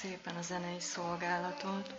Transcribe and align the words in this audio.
Szépen 0.00 0.36
a 0.36 0.42
zenei 0.42 0.80
szolgálatot. 0.80 1.94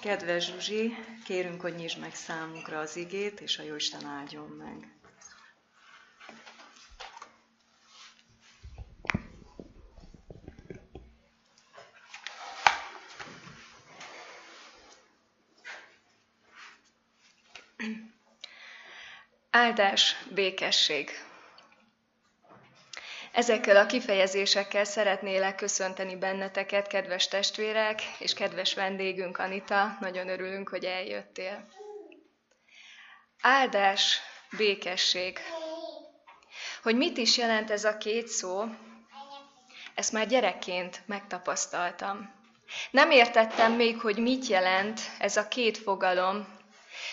Kedves 0.00 0.44
Zsuzsi, 0.44 0.94
kérünk, 1.24 1.60
hogy 1.60 1.74
nyisd 1.74 1.98
meg 1.98 2.14
számunkra 2.14 2.78
az 2.78 2.96
igét, 2.96 3.40
és 3.40 3.58
a 3.58 3.62
Jóisten 3.62 4.04
áldjon 4.04 4.48
meg. 4.48 4.94
Áldás, 19.50 20.16
békesség. 20.34 21.10
Ezekkel 23.36 23.76
a 23.76 23.86
kifejezésekkel 23.86 24.84
szeretnélek 24.84 25.54
köszönteni 25.54 26.16
benneteket, 26.16 26.86
kedves 26.86 27.28
testvérek 27.28 28.02
és 28.18 28.34
kedves 28.34 28.74
vendégünk 28.74 29.38
Anita. 29.38 29.96
Nagyon 30.00 30.28
örülünk, 30.28 30.68
hogy 30.68 30.84
eljöttél. 30.84 31.68
Áldás, 33.40 34.20
békesség. 34.56 35.38
Hogy 36.82 36.96
mit 36.96 37.16
is 37.16 37.36
jelent 37.36 37.70
ez 37.70 37.84
a 37.84 37.96
két 37.96 38.28
szó, 38.28 38.64
ezt 39.94 40.12
már 40.12 40.26
gyerekként 40.26 41.02
megtapasztaltam. 41.06 42.34
Nem 42.90 43.10
értettem 43.10 43.72
még, 43.72 44.00
hogy 44.00 44.18
mit 44.18 44.46
jelent 44.46 45.00
ez 45.18 45.36
a 45.36 45.48
két 45.48 45.78
fogalom, 45.78 46.56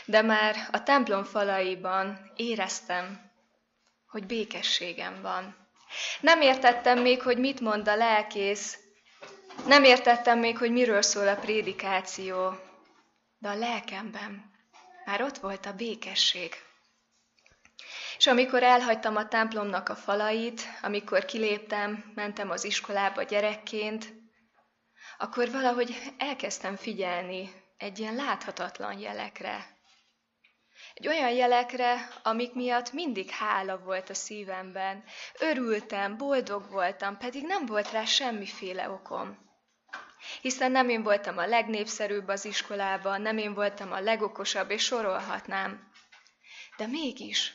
de 0.05 0.21
már 0.21 0.55
a 0.71 0.83
templom 0.83 1.23
falaiban 1.23 2.31
éreztem, 2.35 3.31
hogy 4.07 4.25
békességem 4.25 5.21
van. 5.21 5.62
Nem 6.19 6.41
értettem 6.41 6.99
még, 6.99 7.21
hogy 7.21 7.37
mit 7.37 7.59
mond 7.59 7.87
a 7.87 7.95
lelkész, 7.95 8.77
nem 9.67 9.83
értettem 9.83 10.39
még, 10.39 10.57
hogy 10.57 10.71
miről 10.71 11.01
szól 11.01 11.27
a 11.27 11.35
prédikáció, 11.35 12.53
de 13.37 13.49
a 13.49 13.55
lelkemben 13.55 14.51
már 15.05 15.21
ott 15.21 15.37
volt 15.37 15.65
a 15.65 15.73
békesség. 15.73 16.53
És 18.17 18.27
amikor 18.27 18.63
elhagytam 18.63 19.15
a 19.15 19.27
templomnak 19.27 19.89
a 19.89 19.95
falait, 19.95 20.61
amikor 20.81 21.25
kiléptem, 21.25 22.11
mentem 22.15 22.49
az 22.49 22.63
iskolába 22.63 23.23
gyerekként, 23.23 24.13
akkor 25.17 25.51
valahogy 25.51 25.95
elkezdtem 26.17 26.75
figyelni 26.75 27.51
egy 27.77 27.99
ilyen 27.99 28.15
láthatatlan 28.15 28.99
jelekre, 28.99 29.72
egy 30.93 31.07
olyan 31.07 31.31
jelekre, 31.31 32.07
amik 32.23 32.53
miatt 32.53 32.91
mindig 32.91 33.29
hála 33.29 33.77
volt 33.77 34.09
a 34.09 34.13
szívemben. 34.13 35.03
Örültem, 35.39 36.17
boldog 36.17 36.71
voltam, 36.71 37.17
pedig 37.17 37.43
nem 37.43 37.65
volt 37.65 37.91
rá 37.91 38.05
semmiféle 38.05 38.89
okom. 38.89 39.37
Hiszen 40.41 40.71
nem 40.71 40.89
én 40.89 41.03
voltam 41.03 41.37
a 41.37 41.45
legnépszerűbb 41.45 42.27
az 42.27 42.45
iskolában, 42.45 43.21
nem 43.21 43.37
én 43.37 43.53
voltam 43.53 43.91
a 43.91 43.99
legokosabb, 43.99 44.69
és 44.69 44.83
sorolhatnám. 44.83 45.91
De 46.77 46.87
mégis 46.87 47.53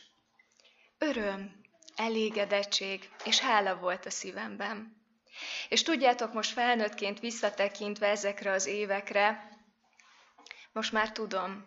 öröm, 0.97 1.61
elégedettség 1.95 3.09
és 3.23 3.39
hála 3.39 3.75
volt 3.75 4.05
a 4.05 4.09
szívemben. 4.09 4.97
És 5.69 5.83
tudjátok, 5.83 6.33
most 6.33 6.51
felnőttként 6.51 7.19
visszatekintve 7.19 8.07
ezekre 8.07 8.51
az 8.51 8.65
évekre, 8.65 9.57
most 10.71 10.91
már 10.91 11.11
tudom, 11.11 11.65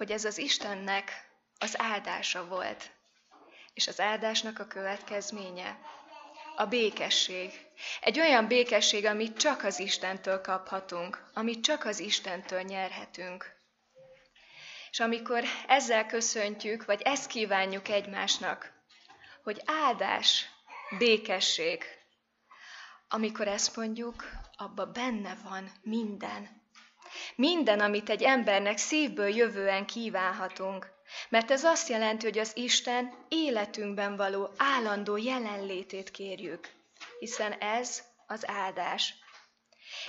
hogy 0.00 0.10
ez 0.10 0.24
az 0.24 0.38
Istennek 0.38 1.30
az 1.58 1.80
áldása 1.80 2.46
volt. 2.46 2.90
És 3.74 3.86
az 3.86 4.00
áldásnak 4.00 4.58
a 4.58 4.66
következménye 4.66 5.78
a 6.56 6.66
békesség. 6.66 7.66
Egy 8.00 8.20
olyan 8.20 8.46
békesség, 8.46 9.04
amit 9.04 9.36
csak 9.36 9.64
az 9.64 9.78
Istentől 9.78 10.40
kaphatunk, 10.40 11.30
amit 11.34 11.64
csak 11.64 11.84
az 11.84 11.98
Istentől 11.98 12.60
nyerhetünk. 12.60 13.56
És 14.90 15.00
amikor 15.00 15.44
ezzel 15.66 16.06
köszöntjük, 16.06 16.84
vagy 16.84 17.02
ezt 17.02 17.26
kívánjuk 17.26 17.88
egymásnak, 17.88 18.72
hogy 19.42 19.62
áldás, 19.64 20.46
békesség, 20.98 21.84
amikor 23.08 23.48
ezt 23.48 23.76
mondjuk, 23.76 24.24
abba 24.56 24.86
benne 24.86 25.38
van 25.44 25.72
minden. 25.82 26.59
Minden, 27.34 27.80
amit 27.80 28.10
egy 28.10 28.22
embernek 28.22 28.78
szívből 28.78 29.28
jövően 29.28 29.86
kívánhatunk. 29.86 30.86
Mert 31.28 31.50
ez 31.50 31.64
azt 31.64 31.88
jelenti, 31.88 32.26
hogy 32.26 32.38
az 32.38 32.52
Isten 32.54 33.14
életünkben 33.28 34.16
való 34.16 34.50
állandó 34.56 35.16
jelenlétét 35.16 36.10
kérjük. 36.10 36.68
Hiszen 37.18 37.52
ez 37.52 38.02
az 38.26 38.48
áldás. 38.48 39.14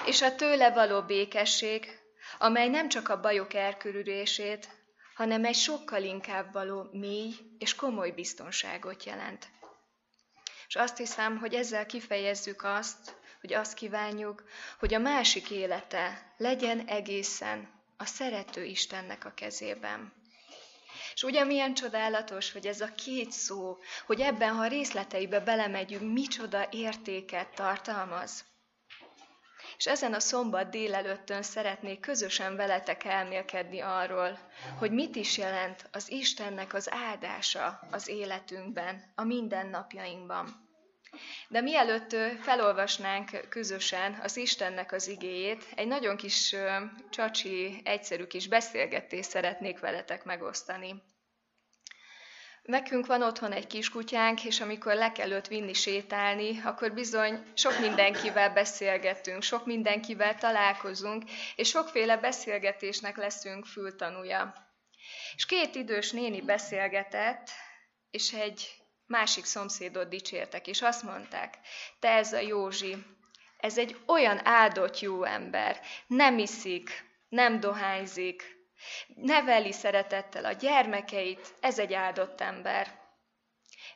És 0.06 0.22
a 0.22 0.36
tőle 0.36 0.72
való 0.72 1.02
békesség, 1.02 2.00
amely 2.38 2.68
nem 2.68 2.90
csak 2.90 3.10
a 3.10 3.20
bajok 3.20 3.54
elkörülését, 3.54 4.70
hanem 5.16 5.46
egy 5.46 5.56
sokkal 5.56 6.04
inkább 6.04 6.54
való 6.54 6.88
mély 6.92 7.34
és 7.58 7.76
komoly 7.76 8.12
biztonságot 8.12 9.04
jelent. 9.04 9.48
És 10.68 10.76
azt 10.76 10.98
hiszem, 10.98 11.38
hogy 11.38 11.54
ezzel 11.54 11.86
kifejezzük 11.86 12.64
azt, 12.64 13.16
hogy 13.42 13.54
azt 13.54 13.74
kívánjuk, 13.74 14.44
hogy 14.80 14.94
a 14.94 15.00
másik 15.00 15.50
élete 15.50 16.34
legyen 16.38 16.88
egészen 16.88 17.70
a 17.98 18.06
szerető 18.06 18.64
Istennek 18.64 19.26
a 19.26 19.34
kezében. 19.34 20.14
És 21.14 21.24
ugye 21.24 21.44
milyen 21.44 21.74
csodálatos, 21.74 22.52
hogy 22.52 22.68
ez 22.68 22.82
a 22.82 22.96
két 22.96 23.32
szó, 23.32 23.78
hogy 24.06 24.22
ebben, 24.22 24.54
ha 24.56 24.68
részleteibe 24.68 25.40
belemegyünk, 25.40 26.14
micsoda 26.14 26.68
értéket 26.72 27.48
tartalmaz. 27.56 28.46
És 29.78 29.88
ezen 29.88 30.14
a 30.14 30.20
szombat 30.20 30.70
délelőttön 30.70 31.42
szeretnék 31.42 32.00
közösen 32.00 32.56
veletek 32.56 33.04
elmélkedni 33.04 33.80
arról, 33.80 34.40
hogy 34.78 34.92
mit 34.92 35.16
is 35.16 35.38
jelent 35.38 35.90
az 35.92 36.12
Istennek 36.12 36.74
az 36.74 36.92
áldása 36.92 37.80
az 37.92 38.08
életünkben, 38.08 39.12
a 39.16 39.24
mindennapjainkban. 39.24 40.71
De 41.48 41.62
mielőtt 41.62 42.16
felolvasnánk 42.42 43.50
közösen 43.50 44.20
az 44.22 44.38
Istennek 44.38 44.92
az 44.92 45.08
igéjét, 45.08 45.68
egy 45.76 45.88
nagyon 45.88 46.16
kis 46.16 46.56
csacsi, 47.10 47.82
egyszerű 47.84 48.26
kis 48.26 48.48
beszélgetést 48.48 49.30
szeretnék 49.30 49.80
veletek 49.80 50.24
megosztani. 50.24 51.02
Nekünk 52.62 53.06
van 53.06 53.22
otthon 53.22 53.52
egy 53.52 53.68
kiskutyánk, 53.68 54.46
és 54.46 54.60
amikor 54.60 54.94
le 54.94 55.12
kell 55.12 55.32
őt 55.32 55.48
vinni 55.48 55.74
sétálni, 55.74 56.62
akkor 56.64 56.94
bizony 56.94 57.44
sok 57.54 57.80
mindenkivel 57.80 58.54
beszélgetünk, 58.54 59.42
sok 59.42 59.66
mindenkivel 59.66 60.36
találkozunk, 60.36 61.24
és 61.56 61.70
sokféle 61.70 62.18
beszélgetésnek 62.18 63.18
leszünk 63.18 63.66
fültanúja. 63.66 64.54
És 65.36 65.46
két 65.46 65.76
idős 65.76 66.12
néni 66.12 66.42
beszélgetett, 66.42 67.50
és 68.12 68.34
egy 68.34 68.81
másik 69.12 69.46
szomszédot 69.46 70.10
dicsértek, 70.10 70.68
és 70.68 70.82
azt 70.82 71.04
mondták, 71.04 71.58
te 72.00 72.10
ez 72.10 72.34
a 72.34 72.40
Józsi, 72.40 72.96
ez 73.58 73.78
egy 73.78 73.98
olyan 74.08 74.46
áldott 74.46 75.00
jó 75.00 75.24
ember, 75.24 75.80
nem 76.08 76.38
iszik, 76.38 77.06
nem 77.30 77.60
dohányzik, 77.60 78.60
neveli 79.16 79.72
szeretettel 79.72 80.46
a 80.46 80.52
gyermekeit, 80.52 81.54
ez 81.60 81.80
egy 81.80 81.94
áldott 81.94 82.42
ember. 82.42 83.00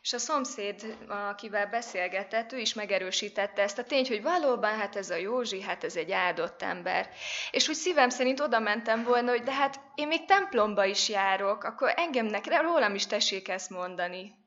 És 0.02 0.14
a 0.14 0.18
szomszéd, 0.18 0.98
akivel 1.08 1.68
beszélgetett, 1.68 2.52
ő 2.52 2.58
is 2.58 2.74
megerősítette 2.74 3.62
ezt 3.62 3.78
a 3.78 3.84
tényt, 3.84 4.08
hogy 4.08 4.22
valóban 4.22 4.78
hát 4.78 4.96
ez 4.96 5.10
a 5.10 5.16
Józsi, 5.16 5.62
hát 5.62 5.84
ez 5.84 5.96
egy 5.96 6.12
áldott 6.12 6.62
ember. 6.62 7.10
És 7.52 7.68
úgy 7.68 7.76
szívem 7.76 8.10
szerint 8.10 8.40
oda 8.40 8.60
mentem 8.60 9.04
volna, 9.04 9.30
hogy 9.30 9.44
de 9.44 9.54
hát 9.54 9.80
én 9.96 10.08
még 10.08 10.26
templomba 10.26 10.86
is 10.86 11.10
járok, 11.10 11.64
akkor 11.64 11.94
engemnek 11.96 12.62
rólam 12.62 12.96
is 12.96 13.08
tessék 13.08 13.48
ezt 13.48 13.70
mondani. 13.70 14.45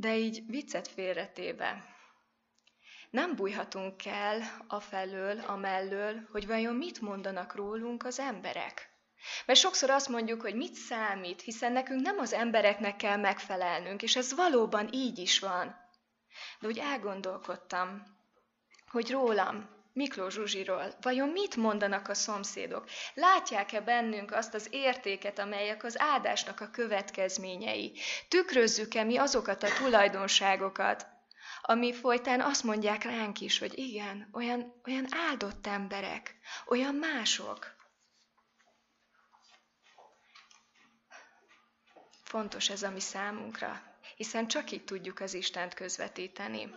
De 0.00 0.16
így 0.16 0.42
viccet 0.46 0.88
félretéve, 0.88 1.84
nem 3.10 3.36
bújhatunk 3.36 4.06
el 4.06 4.42
afelől, 4.68 5.40
amellől, 5.40 6.28
hogy 6.32 6.46
vajon 6.46 6.74
mit 6.74 7.00
mondanak 7.00 7.54
rólunk 7.54 8.04
az 8.04 8.18
emberek. 8.18 8.90
Mert 9.46 9.58
sokszor 9.58 9.90
azt 9.90 10.08
mondjuk, 10.08 10.40
hogy 10.40 10.54
mit 10.54 10.74
számít, 10.74 11.40
hiszen 11.40 11.72
nekünk 11.72 12.00
nem 12.00 12.18
az 12.18 12.32
embereknek 12.32 12.96
kell 12.96 13.16
megfelelnünk, 13.16 14.02
és 14.02 14.16
ez 14.16 14.34
valóban 14.34 14.88
így 14.92 15.18
is 15.18 15.38
van. 15.38 15.76
De 16.60 16.66
úgy 16.66 16.78
elgondolkodtam, 16.78 18.02
hogy 18.86 19.10
rólam, 19.10 19.79
Miklós 19.92 20.34
Zsuzsiról. 20.34 20.94
Vajon 21.00 21.28
mit 21.28 21.56
mondanak 21.56 22.08
a 22.08 22.14
szomszédok? 22.14 22.88
Látják-e 23.14 23.80
bennünk 23.80 24.32
azt 24.32 24.54
az 24.54 24.68
értéket, 24.70 25.38
amelyek 25.38 25.84
az 25.84 26.00
áldásnak 26.00 26.60
a 26.60 26.70
következményei? 26.70 27.98
Tükrözzük-e 28.28 29.04
mi 29.04 29.16
azokat 29.16 29.62
a 29.62 29.72
tulajdonságokat, 29.72 31.06
ami 31.62 31.92
folytán 31.92 32.40
azt 32.40 32.62
mondják 32.62 33.02
ránk 33.02 33.40
is, 33.40 33.58
hogy 33.58 33.78
igen, 33.78 34.28
olyan, 34.32 34.80
olyan 34.86 35.06
áldott 35.10 35.66
emberek, 35.66 36.34
olyan 36.66 36.94
mások. 36.94 37.78
Fontos 42.22 42.70
ez 42.70 42.82
a 42.82 42.90
mi 42.90 43.00
számunkra, 43.00 43.82
hiszen 44.16 44.48
csak 44.48 44.70
így 44.70 44.84
tudjuk 44.84 45.20
az 45.20 45.34
Istent 45.34 45.74
közvetíteni. 45.74 46.74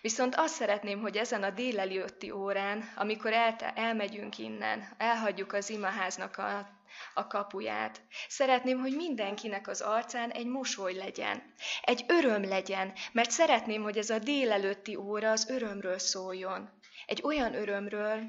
Viszont 0.00 0.34
azt 0.34 0.54
szeretném, 0.54 1.00
hogy 1.00 1.16
ezen 1.16 1.42
a 1.42 1.50
délelőtti 1.50 2.30
órán, 2.30 2.92
amikor 2.96 3.32
el, 3.32 3.56
elmegyünk 3.74 4.38
innen, 4.38 4.94
elhagyjuk 4.98 5.52
az 5.52 5.70
imaháznak 5.70 6.36
a, 6.36 6.68
a 7.14 7.26
kapuját, 7.26 8.02
szeretném, 8.28 8.78
hogy 8.80 8.96
mindenkinek 8.96 9.68
az 9.68 9.80
arcán 9.80 10.30
egy 10.30 10.46
mosoly 10.46 10.94
legyen, 10.94 11.54
egy 11.82 12.04
öröm 12.08 12.44
legyen, 12.44 12.92
mert 13.12 13.30
szeretném, 13.30 13.82
hogy 13.82 13.98
ez 13.98 14.10
a 14.10 14.18
délelőtti 14.18 14.96
óra 14.96 15.30
az 15.30 15.48
örömről 15.48 15.98
szóljon. 15.98 16.70
Egy 17.06 17.22
olyan 17.24 17.54
örömről, 17.54 18.20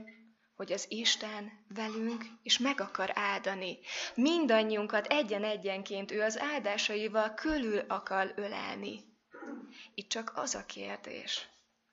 hogy 0.55 0.71
az 0.71 0.85
Isten 0.89 1.51
velünk 1.75 2.25
és 2.43 2.57
meg 2.57 2.81
akar 2.81 3.11
áldani. 3.13 3.79
Mindannyiunkat 4.15 5.07
egyen-egyenként 5.07 6.11
ő 6.11 6.21
az 6.21 6.39
áldásaival 6.39 7.33
körül 7.33 7.79
akar 7.87 8.33
ölelni. 8.35 9.06
Itt 9.93 10.09
csak 10.09 10.31
az 10.35 10.55
a 10.55 10.65
kérdés, 10.65 11.47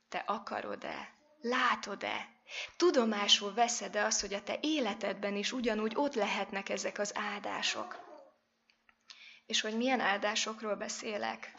te 0.09 0.19
akarod-e, 0.27 1.15
látod-e, 1.41 2.29
tudomásul 2.77 3.55
veszed-e 3.55 4.05
azt, 4.05 4.21
hogy 4.21 4.35
a 4.35 4.43
te 4.43 4.59
életedben 4.61 5.37
is 5.37 5.53
ugyanúgy 5.53 5.93
ott 5.95 6.15
lehetnek 6.15 6.69
ezek 6.69 6.99
az 6.99 7.13
áldások. 7.17 7.99
És 9.47 9.61
hogy 9.61 9.77
milyen 9.77 10.01
áldásokról 10.01 10.75
beszélek? 10.75 11.55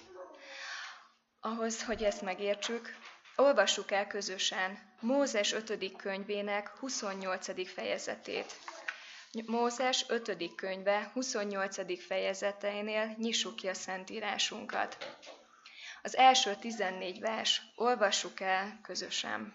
Ahhoz, 1.40 1.84
hogy 1.84 2.04
ezt 2.04 2.22
megértsük, 2.22 2.96
olvassuk 3.36 3.92
el 3.92 4.08
közösen 4.08 4.94
Mózes 5.00 5.54
5. 5.54 5.96
könyvének 5.96 6.68
28. 6.68 7.74
fejezetét. 7.74 8.60
Mózes 9.46 10.06
5. 10.08 10.56
könyve 10.56 11.12
28. 11.14 12.06
fejezeteinél 12.06 13.16
nyissuk 13.18 13.56
ki 13.56 13.68
a 13.68 13.74
Szentírásunkat. 13.74 15.18
Az 16.06 16.18
első 16.18 16.56
14 16.56 17.20
vers, 17.20 17.62
olvassuk 17.76 18.40
el 18.40 18.80
közösen. 18.84 19.54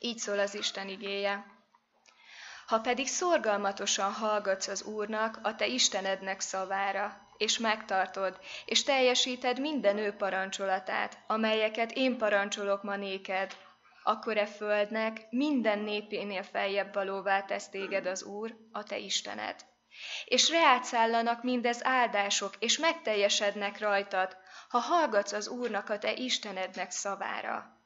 Így 0.00 0.18
szól 0.18 0.38
az 0.38 0.54
Isten 0.54 0.88
igéje. 0.88 1.44
Ha 2.66 2.80
pedig 2.80 3.06
szorgalmatosan 3.06 4.12
hallgatsz 4.12 4.66
az 4.68 4.82
Úrnak, 4.82 5.38
a 5.42 5.54
te 5.54 5.66
Istenednek 5.66 6.40
szavára, 6.40 7.28
és 7.36 7.58
megtartod, 7.58 8.38
és 8.64 8.82
teljesíted 8.82 9.60
minden 9.60 9.98
ő 9.98 10.12
parancsolatát, 10.12 11.18
amelyeket 11.26 11.92
én 11.92 12.18
parancsolok 12.18 12.82
ma 12.82 12.96
néked, 12.96 13.56
akkor 14.02 14.36
e 14.36 14.46
földnek 14.46 15.26
minden 15.30 15.78
népénél 15.78 16.42
feljebb 16.42 16.94
valóvá 16.94 17.42
tesz 17.42 17.68
téged 17.68 18.06
az 18.06 18.22
Úr, 18.22 18.56
a 18.72 18.82
te 18.82 18.98
Istened. 18.98 19.56
És 20.24 20.50
reátszállanak 20.50 21.42
mindez 21.42 21.84
áldások, 21.84 22.54
és 22.58 22.78
megteljesednek 22.78 23.78
rajtad, 23.78 24.42
ha 24.68 24.78
hallgatsz 24.78 25.32
az 25.32 25.48
Úrnak 25.48 25.88
a 25.88 25.98
te 25.98 26.12
Istenednek 26.12 26.90
szavára. 26.90 27.78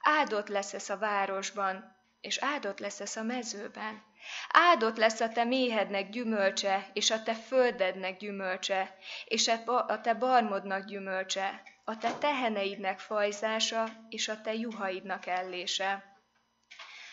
Áldott 0.00 0.48
lesz 0.48 0.88
a 0.88 0.98
városban, 0.98 1.96
és 2.20 2.38
áldott 2.38 2.78
lesz 2.78 3.16
a 3.16 3.22
mezőben. 3.22 4.02
Áldott 4.48 4.96
lesz 4.96 5.20
a 5.20 5.28
te 5.28 5.44
méhednek 5.44 6.10
gyümölcse, 6.10 6.90
és 6.92 7.10
a 7.10 7.22
te 7.22 7.34
földednek 7.34 8.16
gyümölcse, 8.16 8.96
és 9.24 9.48
a 9.64 10.00
te 10.00 10.14
barmodnak 10.14 10.84
gyümölcse, 10.84 11.62
a 11.84 11.98
te 11.98 12.12
teheneidnek 12.12 12.98
fajzása, 12.98 13.88
és 14.08 14.28
a 14.28 14.40
te 14.40 14.54
juhaidnak 14.54 15.26
ellése. 15.26 16.04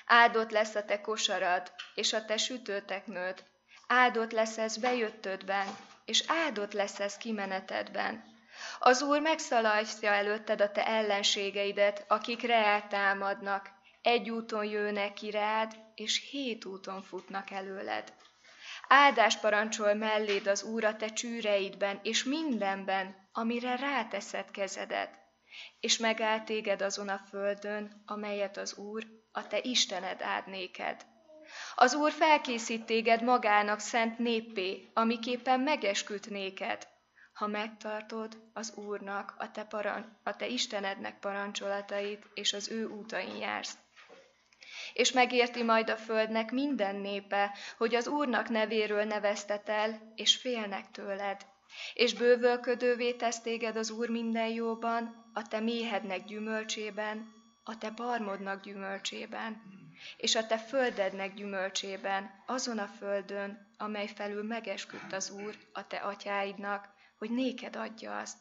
Áldott 0.06 0.52
lesz 0.52 0.76
a 0.76 0.86
te 0.86 1.02
kosarad, 1.02 1.72
és 1.96 2.14
a 2.14 2.26
te 2.26 2.38
sütőteknőd, 2.38 3.44
áldott 3.88 4.32
lesz 4.32 4.58
ez 4.58 4.78
bejöttödben, 4.78 5.68
és 6.06 6.24
áldott 6.28 6.74
lesz 6.74 7.00
ez 7.00 7.18
kimenetedben. 7.18 8.37
Az 8.80 9.02
Úr 9.02 9.22
megszalajtja 9.22 10.12
előtted 10.12 10.62
a 10.62 10.72
te 10.72 10.88
ellenségeidet, 10.88 12.06
akik 12.08 12.42
reát 12.42 12.90
támadnak, 12.90 13.70
egy 14.02 14.30
úton 14.30 14.66
jönnek 14.66 15.14
ki 15.14 15.32
rád, 15.32 15.76
és 15.96 16.30
hét 16.30 16.66
úton 16.66 17.02
futnak 17.02 17.52
előled. 17.52 18.14
Áldás 18.88 19.38
parancsol 19.38 19.94
melléd 19.94 20.48
az 20.48 20.64
Úr 20.64 20.84
a 20.84 20.96
te 20.96 21.08
csűreidben, 21.08 22.00
és 22.04 22.24
mindenben, 22.24 23.30
amire 23.32 23.76
ráteszed 23.76 24.52
kezedet, 24.52 25.20
és 25.80 25.98
megáll 25.98 26.44
téged 26.44 26.82
azon 26.82 27.10
a 27.10 27.22
földön, 27.30 28.04
amelyet 28.06 28.58
az 28.58 28.78
Úr, 28.78 29.04
a 29.32 29.48
te 29.48 29.60
Istened 29.62 30.22
áld 30.22 30.48
néked. 30.48 31.06
Az 31.76 31.94
Úr 31.94 32.12
felkészít 32.12 32.86
téged 32.86 33.24
magának 33.24 33.80
szent 33.80 34.20
néppé, 34.20 34.92
amiképpen 34.94 35.60
megesküdt 35.60 36.30
néked, 36.30 36.88
ha 37.38 37.48
megtartod 37.48 38.38
az 38.54 38.74
Úrnak, 38.76 39.36
a 39.38 39.52
te, 39.52 39.64
paran- 39.64 40.18
a 40.24 40.36
te 40.36 40.48
Istenednek 40.48 41.20
parancsolatait, 41.20 42.26
és 42.34 42.54
az 42.54 42.70
ő 42.72 42.86
útain 42.86 43.36
jársz 43.36 43.78
és 44.94 45.12
megérti 45.12 45.64
majd 45.64 45.90
a 45.90 45.96
földnek 45.98 46.52
minden 46.52 46.96
népe, 46.96 47.52
hogy 47.78 47.96
az 47.96 48.08
Úrnak 48.08 48.50
nevéről 48.50 49.04
neveztetel, 49.04 50.14
és 50.16 50.36
félnek 50.36 50.92
tőled. 50.92 51.46
És 51.94 52.14
bővölködővé 52.14 53.14
tesz 53.14 53.42
téged 53.42 53.76
az 53.76 53.90
Úr 53.90 54.10
minden 54.10 54.48
jóban, 54.48 55.32
a 55.34 55.48
te 55.48 55.60
méhednek 55.60 56.26
gyümölcsében, 56.26 57.34
a 57.64 57.78
te 57.78 57.90
barmodnak 57.90 58.64
gyümölcsében, 58.64 59.62
és 60.18 60.36
a 60.36 60.48
te 60.48 60.58
földednek 60.58 61.34
gyümölcsében, 61.34 62.44
azon 62.46 62.78
a 62.78 62.90
földön, 62.98 63.68
amely 63.78 64.08
felül 64.08 64.44
megesküdt 64.44 65.14
az 65.14 65.30
Úr 65.30 65.56
a 65.74 65.88
te 65.88 65.98
atyáidnak, 65.98 66.96
hogy 67.18 67.32
néked 67.32 67.76
adja 67.76 68.18
azt. 68.18 68.38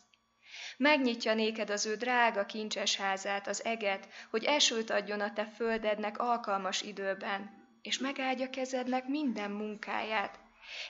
Megnyitja 0.76 1.34
néked 1.34 1.70
az 1.70 1.86
ő 1.86 1.94
drága 1.94 2.46
kincses 2.46 2.96
házát, 2.96 3.46
az 3.46 3.64
eget, 3.64 4.08
hogy 4.30 4.44
esőt 4.44 4.90
adjon 4.90 5.20
a 5.20 5.32
te 5.32 5.46
földednek 5.46 6.18
alkalmas 6.18 6.82
időben, 6.82 7.64
és 7.82 7.98
megáldja 7.98 8.50
kezednek 8.50 9.06
minden 9.06 9.50
munkáját, 9.50 10.38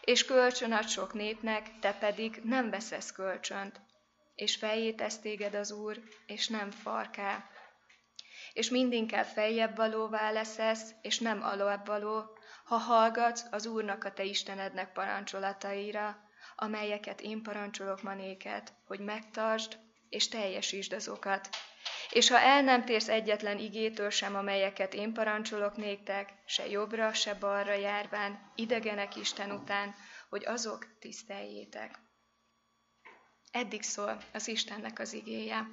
és 0.01 0.25
kölcsön 0.25 0.73
ad 0.73 0.89
sok 0.89 1.15
népnek, 1.15 1.79
te 1.79 1.93
pedig 1.93 2.41
nem 2.45 2.71
veszesz 2.71 3.13
kölcsönt, 3.13 3.81
és 4.35 4.57
fejét 4.57 4.97
tesz 4.97 5.19
téged 5.19 5.55
az 5.55 5.71
Úr, 5.71 6.03
és 6.27 6.49
nem 6.49 6.71
farká. 6.71 7.49
És 8.53 8.71
mindinkább 8.71 9.25
feljebb 9.25 9.77
valóvá 9.77 10.31
leszesz, 10.31 10.95
és 11.03 11.19
nem 11.19 11.43
alóbb 11.43 11.87
való, 11.87 12.25
ha 12.65 12.77
hallgatsz 12.77 13.45
az 13.51 13.67
Úrnak 13.67 14.05
a 14.05 14.13
te 14.13 14.25
Istenednek 14.25 14.93
parancsolataira, 14.93 16.26
amelyeket 16.57 17.21
én 17.21 17.43
parancsolok 17.43 18.03
ma 18.03 18.15
néked, 18.15 18.73
hogy 18.87 19.01
megtartsd 19.01 19.79
és 20.09 20.29
teljesítsd 20.29 20.93
azokat. 20.93 21.49
És 22.11 22.29
ha 22.29 22.39
el 22.39 22.63
nem 22.63 22.85
térsz 22.85 23.09
egyetlen 23.09 23.59
igétől 23.59 24.11
sem, 24.11 24.35
amelyeket 24.35 24.95
én 24.95 25.13
parancsolok 25.13 25.77
néktek, 25.77 26.35
se 26.47 26.69
jobbra, 26.69 27.13
se 27.13 27.35
balra 27.35 27.75
járván, 27.75 28.53
idegenek 28.55 29.17
Isten 29.17 29.51
után, 29.51 29.95
hogy 30.29 30.45
azok 30.45 30.99
tiszteljétek. 30.99 31.99
Eddig 33.51 33.83
szól 33.83 34.23
az 34.33 34.49
Istennek 34.49 34.99
az 34.99 35.13
igéje. 35.13 35.67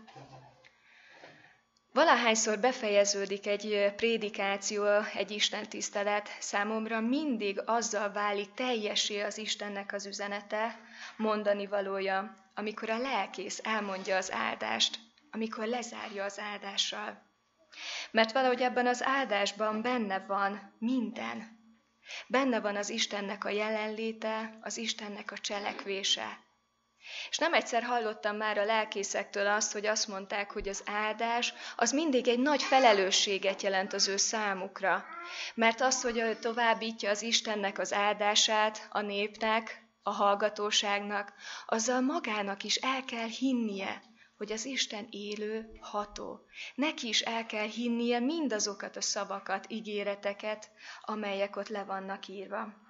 Valahányszor 1.94 2.60
befejeződik 2.60 3.48
egy 3.48 3.94
prédikáció, 3.96 4.86
egy 5.14 5.32
Isten 5.32 5.70
tisztelet, 5.70 6.30
számomra 6.40 7.00
mindig 7.00 7.62
azzal 7.66 8.12
válik 8.12 8.54
teljesé 8.54 9.22
az 9.22 9.38
Istennek 9.38 9.94
az 9.94 10.06
üzenete, 10.06 10.80
mondani 11.18 11.68
valója, 11.68 12.36
amikor 12.56 12.90
a 12.90 12.98
lelkész 12.98 13.60
elmondja 13.64 14.18
az 14.18 14.32
áldást, 14.32 15.00
amikor 15.32 15.66
lezárja 15.66 16.24
az 16.24 16.40
áldással. 16.40 17.22
Mert 18.12 18.32
valahogy 18.32 18.62
ebben 18.62 18.88
az 18.88 19.04
áldásban 19.04 19.82
benne 19.82 20.20
van 20.20 20.76
minden. 20.80 21.60
Benne 22.28 22.60
van 22.60 22.76
az 22.76 22.90
Istennek 22.90 23.46
a 23.46 23.50
jelenléte, 23.50 24.58
az 24.62 24.78
Istennek 24.78 25.32
a 25.32 25.38
cselekvése, 25.38 26.43
és 27.30 27.38
nem 27.38 27.54
egyszer 27.54 27.84
hallottam 27.84 28.36
már 28.36 28.58
a 28.58 28.66
lelkészektől 28.66 29.48
azt, 29.48 29.72
hogy 29.72 29.86
azt 29.86 30.08
mondták, 30.08 30.52
hogy 30.52 30.68
az 30.68 30.84
áldás 30.86 31.54
az 31.76 31.92
mindig 31.92 32.28
egy 32.28 32.40
nagy 32.40 32.64
felelősséget 32.64 33.62
jelent 33.62 33.94
az 33.94 34.08
ő 34.08 34.18
számukra. 34.18 35.06
Mert 35.54 35.82
az, 35.82 36.02
hogy 36.02 36.38
továbbítja 36.42 37.10
az 37.10 37.22
Istennek 37.22 37.80
az 37.80 37.94
áldását 37.94 38.88
a 38.90 39.02
népnek, 39.02 39.82
a 40.04 40.10
hallgatóságnak, 40.10 41.34
azzal 41.66 42.02
magának 42.02 42.64
is 42.64 42.76
el 42.76 43.04
kell 43.04 43.28
hinnie, 43.28 44.02
hogy 44.38 44.52
az 44.52 44.66
Isten 44.66 45.08
élő, 45.10 45.78
ható. 45.82 46.40
Neki 46.76 47.08
is 47.08 47.22
el 47.22 47.46
kell 47.46 47.68
hinnie 47.68 48.20
mindazokat 48.20 48.96
a 48.96 49.02
szavakat, 49.02 49.66
ígéreteket, 49.70 50.72
amelyek 51.02 51.56
ott 51.56 51.68
le 51.68 51.84
vannak 51.84 52.28
írva 52.28 52.83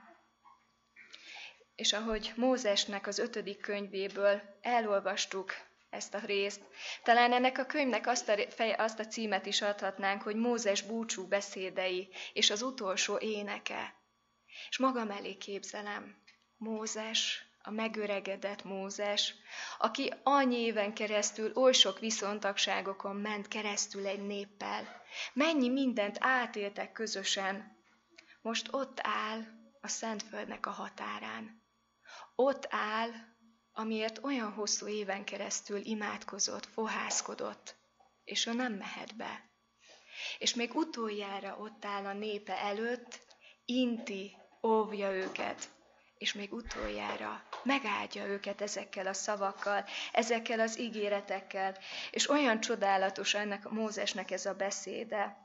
és 1.75 1.93
ahogy 1.93 2.33
Mózesnek 2.35 3.07
az 3.07 3.19
ötödik 3.19 3.61
könyvéből 3.61 4.41
elolvastuk 4.61 5.53
ezt 5.89 6.13
a 6.13 6.19
részt, 6.25 6.61
talán 7.03 7.33
ennek 7.33 7.57
a 7.57 7.65
könyvnek 7.65 8.07
azt 8.07 8.29
a, 8.29 8.37
fej, 8.49 8.71
azt 8.71 8.99
a 8.99 9.07
címet 9.07 9.45
is 9.45 9.61
adhatnánk, 9.61 10.21
hogy 10.21 10.35
Mózes 10.35 10.81
búcsú 10.81 11.27
beszédei 11.27 12.09
és 12.33 12.49
az 12.49 12.61
utolsó 12.61 13.17
éneke. 13.17 13.95
És 14.69 14.77
magam 14.77 15.11
elé 15.11 15.37
képzelem, 15.37 16.21
Mózes, 16.57 17.47
a 17.65 17.71
megöregedett 17.71 18.63
Mózes, 18.63 19.35
aki 19.77 20.13
annyi 20.23 20.57
éven 20.57 20.93
keresztül 20.93 21.51
oly 21.55 21.73
sok 21.73 21.99
viszontagságokon 21.99 23.15
ment 23.15 23.47
keresztül 23.47 24.07
egy 24.07 24.25
néppel, 24.25 25.01
mennyi 25.33 25.69
mindent 25.69 26.17
átéltek 26.19 26.91
közösen, 26.91 27.77
most 28.41 28.67
ott 28.71 28.99
áll 29.01 29.39
a 29.81 29.87
Szentföldnek 29.87 30.65
a 30.65 30.69
határán. 30.69 31.62
Ott 32.35 32.67
áll, 32.69 33.09
amiért 33.73 34.23
olyan 34.23 34.51
hosszú 34.51 34.87
éven 34.87 35.23
keresztül 35.23 35.85
imádkozott, 35.85 36.65
fohászkodott, 36.65 37.75
és 38.23 38.45
ő 38.45 38.53
nem 38.53 38.73
mehet 38.73 39.15
be. 39.15 39.49
És 40.37 40.53
még 40.53 40.75
utoljára 40.75 41.57
ott 41.57 41.85
áll 41.85 42.05
a 42.05 42.13
népe 42.13 42.57
előtt, 42.57 43.19
inti, 43.65 44.37
óvja 44.63 45.11
őket, 45.11 45.69
és 46.17 46.33
még 46.33 46.53
utoljára 46.53 47.43
megáldja 47.63 48.25
őket 48.25 48.61
ezekkel 48.61 49.07
a 49.07 49.13
szavakkal, 49.13 49.85
ezekkel 50.11 50.59
az 50.59 50.79
ígéretekkel, 50.79 51.77
és 52.11 52.29
olyan 52.29 52.59
csodálatos 52.59 53.33
ennek 53.33 53.69
Mózesnek 53.69 54.31
ez 54.31 54.45
a 54.45 54.53
beszéde, 54.53 55.37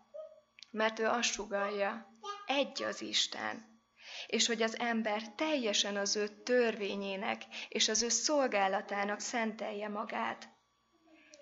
mert 0.71 0.99
ő 0.99 1.07
azt 1.07 1.33
sugalja, 1.33 2.07
egy 2.47 2.83
az 2.83 3.03
Isten, 3.03 3.78
és 4.27 4.47
hogy 4.47 4.63
az 4.63 4.79
ember 4.79 5.23
teljesen 5.35 5.97
az 5.97 6.17
ő 6.17 6.29
törvényének 6.29 7.43
és 7.69 7.89
az 7.89 8.03
ő 8.03 8.09
szolgálatának 8.09 9.21
szentelje 9.21 9.89
magát. 9.89 10.49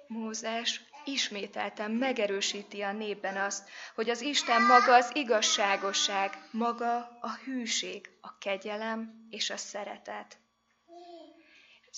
Mózes 0.06 0.80
ismételten 1.04 1.90
megerősíti 1.90 2.80
a 2.80 2.92
népben 2.92 3.36
azt, 3.36 3.68
hogy 3.94 4.10
az 4.10 4.20
Isten 4.20 4.62
maga 4.62 4.94
az 4.94 5.10
igazságosság, 5.14 6.48
maga 6.50 6.96
a 7.20 7.30
hűség, 7.44 8.10
a 8.20 8.38
kegyelem 8.38 9.26
és 9.30 9.50
a 9.50 9.56
szeretet. 9.56 10.38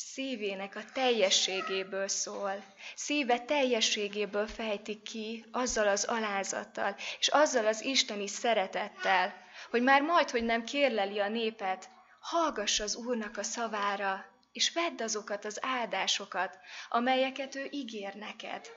Szívének 0.01 0.77
a 0.77 0.85
teljességéből 0.93 2.09
szól, 2.09 2.65
szíve 2.95 3.41
teljességéből 3.41 4.47
fejti 4.47 5.03
ki 5.03 5.45
azzal 5.53 5.89
az 5.89 6.05
alázattal, 6.05 6.97
és 7.19 7.29
azzal 7.29 7.67
az 7.67 7.85
isteni 7.85 8.27
szeretettel, 8.27 9.35
hogy 9.71 9.83
már 9.83 10.03
majd, 10.03 10.31
hogy 10.31 10.45
nem 10.45 10.65
kérleli 10.65 11.19
a 11.19 11.29
népet, 11.29 11.89
hallgass 12.21 12.81
az 12.81 12.97
Úrnak 12.97 13.37
a 13.37 13.43
szavára, 13.43 14.25
és 14.53 14.73
vedd 14.73 15.03
azokat 15.03 15.45
az 15.45 15.59
áldásokat, 15.63 16.59
amelyeket 16.89 17.55
ő 17.55 17.69
ígér 17.71 18.15
neked. 18.15 18.71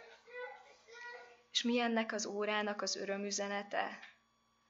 És 1.51 1.61
mi 1.61 1.79
ennek 1.79 2.13
az 2.13 2.25
órának 2.25 2.81
az 2.81 2.95
örömüzenete? 2.95 3.99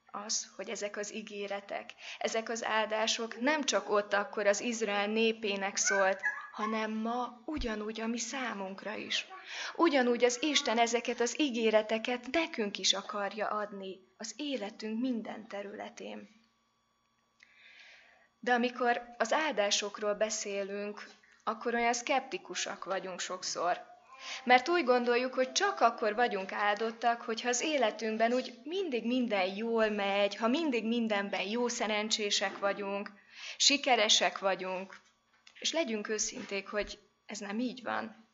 Az, 0.05 0.51
hogy 0.55 0.70
ezek 0.70 0.98
az 0.98 1.13
ígéretek, 1.13 1.89
ezek 2.17 2.50
az 2.50 2.63
áldások 2.63 3.39
nem 3.39 3.63
csak 3.63 3.89
ott 3.89 4.13
akkor 4.13 4.48
az 4.48 4.62
Izrael 4.62 5.08
népének 5.08 5.77
szólt, 5.77 6.22
hanem 6.51 6.91
ma 6.91 7.41
ugyanúgy 7.46 8.01
a 8.01 8.08
mi 8.08 8.17
számunkra 8.17 8.96
is. 8.96 9.27
Ugyanúgy 9.75 10.24
az 10.24 10.43
Isten 10.43 10.77
ezeket 10.77 11.20
az 11.20 11.39
ígéreteket 11.39 12.27
nekünk 12.31 12.77
is 12.77 12.93
akarja 12.93 13.48
adni 13.48 14.00
az 14.17 14.34
életünk 14.38 15.01
minden 15.01 15.48
területén. 15.48 16.29
De 18.39 18.53
amikor 18.53 19.01
az 19.17 19.34
áldásokról 19.34 20.13
beszélünk, 20.13 21.08
akkor 21.43 21.74
olyan 21.74 21.93
szkeptikusak 21.93 22.86
vagyunk 22.86 23.20
sokszor. 23.20 23.89
Mert 24.43 24.70
úgy 24.70 24.84
gondoljuk, 24.84 25.34
hogy 25.34 25.51
csak 25.51 25.79
akkor 25.79 26.15
vagyunk 26.15 26.51
áldottak, 26.51 27.22
hogyha 27.22 27.50
az 27.50 27.62
életünkben 27.62 28.34
úgy 28.34 28.53
mindig 28.63 29.05
minden 29.05 29.55
jól 29.55 29.89
megy, 29.89 30.36
ha 30.36 30.48
mindig 30.48 30.88
mindenben 30.88 31.41
jó 31.41 31.67
szerencsések 31.67 32.58
vagyunk, 32.58 33.12
sikeresek 33.58 34.39
vagyunk. 34.39 35.01
És 35.62 35.72
legyünk 35.72 36.08
őszinték, 36.08 36.68
hogy 36.70 37.00
ez 37.25 37.39
nem 37.39 37.60
így 37.60 37.84
van. 37.84 38.30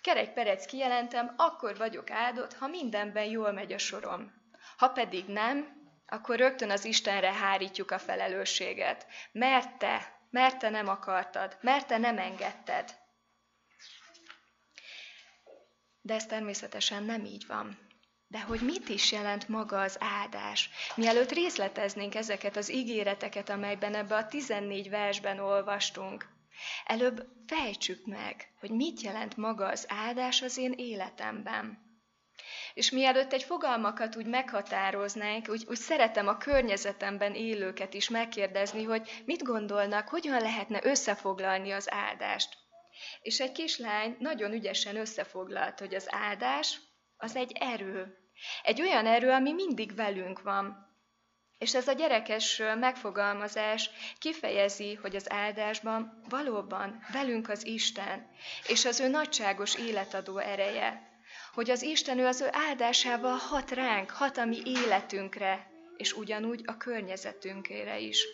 Kerek 0.00 0.32
perec 0.32 0.66
kijelentem, 0.66 1.34
akkor 1.36 1.76
vagyok 1.76 2.10
áldott, 2.10 2.54
ha 2.54 2.66
mindenben 2.66 3.24
jól 3.24 3.52
megy 3.52 3.72
a 3.72 3.78
sorom. 3.78 4.32
Ha 4.76 4.88
pedig 4.88 5.26
nem, 5.26 5.82
akkor 6.06 6.38
rögtön 6.38 6.70
az 6.70 6.84
Istenre 6.84 7.32
hárítjuk 7.32 7.90
a 7.90 7.98
felelősséget. 7.98 9.06
Mert 9.32 9.78
te, 9.78 10.18
mert 10.30 10.58
te 10.58 10.68
nem 10.70 10.88
akartad, 10.88 11.58
mert 11.60 11.86
te 11.86 11.98
nem 11.98 12.18
engedted. 12.18 12.96
De 16.00 16.14
ez 16.14 16.26
természetesen 16.26 17.02
nem 17.02 17.24
így 17.24 17.46
van. 17.46 17.78
De 18.26 18.40
hogy 18.40 18.60
mit 18.60 18.88
is 18.88 19.12
jelent 19.12 19.48
maga 19.48 19.80
az 19.80 19.96
áldás? 20.00 20.70
Mielőtt 20.96 21.32
részleteznénk 21.32 22.14
ezeket 22.14 22.56
az 22.56 22.70
ígéreteket, 22.70 23.48
amelyben 23.48 23.94
ebbe 23.94 24.16
a 24.16 24.26
14 24.26 24.90
versben 24.90 25.38
olvastunk, 25.38 26.33
előbb 26.84 27.26
fejtsük 27.46 28.06
meg, 28.06 28.48
hogy 28.60 28.70
mit 28.70 29.00
jelent 29.00 29.36
maga 29.36 29.66
az 29.66 29.84
áldás 29.88 30.42
az 30.42 30.56
én 30.56 30.72
életemben. 30.76 31.82
És 32.74 32.90
mielőtt 32.90 33.32
egy 33.32 33.42
fogalmakat 33.42 34.16
úgy 34.16 34.26
meghatároznánk, 34.26 35.48
úgy, 35.48 35.64
úgy 35.68 35.76
szeretem 35.76 36.28
a 36.28 36.36
környezetemben 36.36 37.34
élőket 37.34 37.94
is 37.94 38.08
megkérdezni, 38.08 38.82
hogy 38.82 39.22
mit 39.24 39.42
gondolnak, 39.42 40.08
hogyan 40.08 40.40
lehetne 40.40 40.80
összefoglalni 40.82 41.70
az 41.70 41.90
áldást. 41.90 42.56
És 43.22 43.40
egy 43.40 43.52
kislány 43.52 44.16
nagyon 44.18 44.52
ügyesen 44.52 44.96
összefoglalt, 44.96 45.78
hogy 45.78 45.94
az 45.94 46.06
áldás 46.10 46.80
az 47.16 47.36
egy 47.36 47.52
erő. 47.60 48.18
Egy 48.62 48.80
olyan 48.80 49.06
erő, 49.06 49.30
ami 49.30 49.52
mindig 49.52 49.94
velünk 49.94 50.42
van. 50.42 50.93
És 51.64 51.74
ez 51.74 51.88
a 51.88 51.92
gyerekes 51.92 52.62
megfogalmazás 52.80 53.90
kifejezi, 54.18 54.94
hogy 54.94 55.16
az 55.16 55.30
áldásban 55.30 56.20
valóban 56.28 57.04
velünk 57.12 57.48
az 57.48 57.66
Isten, 57.66 58.26
és 58.66 58.84
az 58.84 59.00
ő 59.00 59.08
nagyságos 59.08 59.74
életadó 59.74 60.38
ereje. 60.38 61.02
Hogy 61.52 61.70
az 61.70 61.82
Isten 61.82 62.18
ő 62.18 62.26
az 62.26 62.40
ő 62.40 62.48
áldásával 62.50 63.36
hat 63.36 63.70
ránk, 63.70 64.10
hat 64.10 64.36
a 64.36 64.44
mi 64.44 64.62
életünkre, 64.64 65.66
és 65.96 66.12
ugyanúgy 66.12 66.60
a 66.64 66.76
környezetünkére 66.76 67.98
is. 67.98 68.26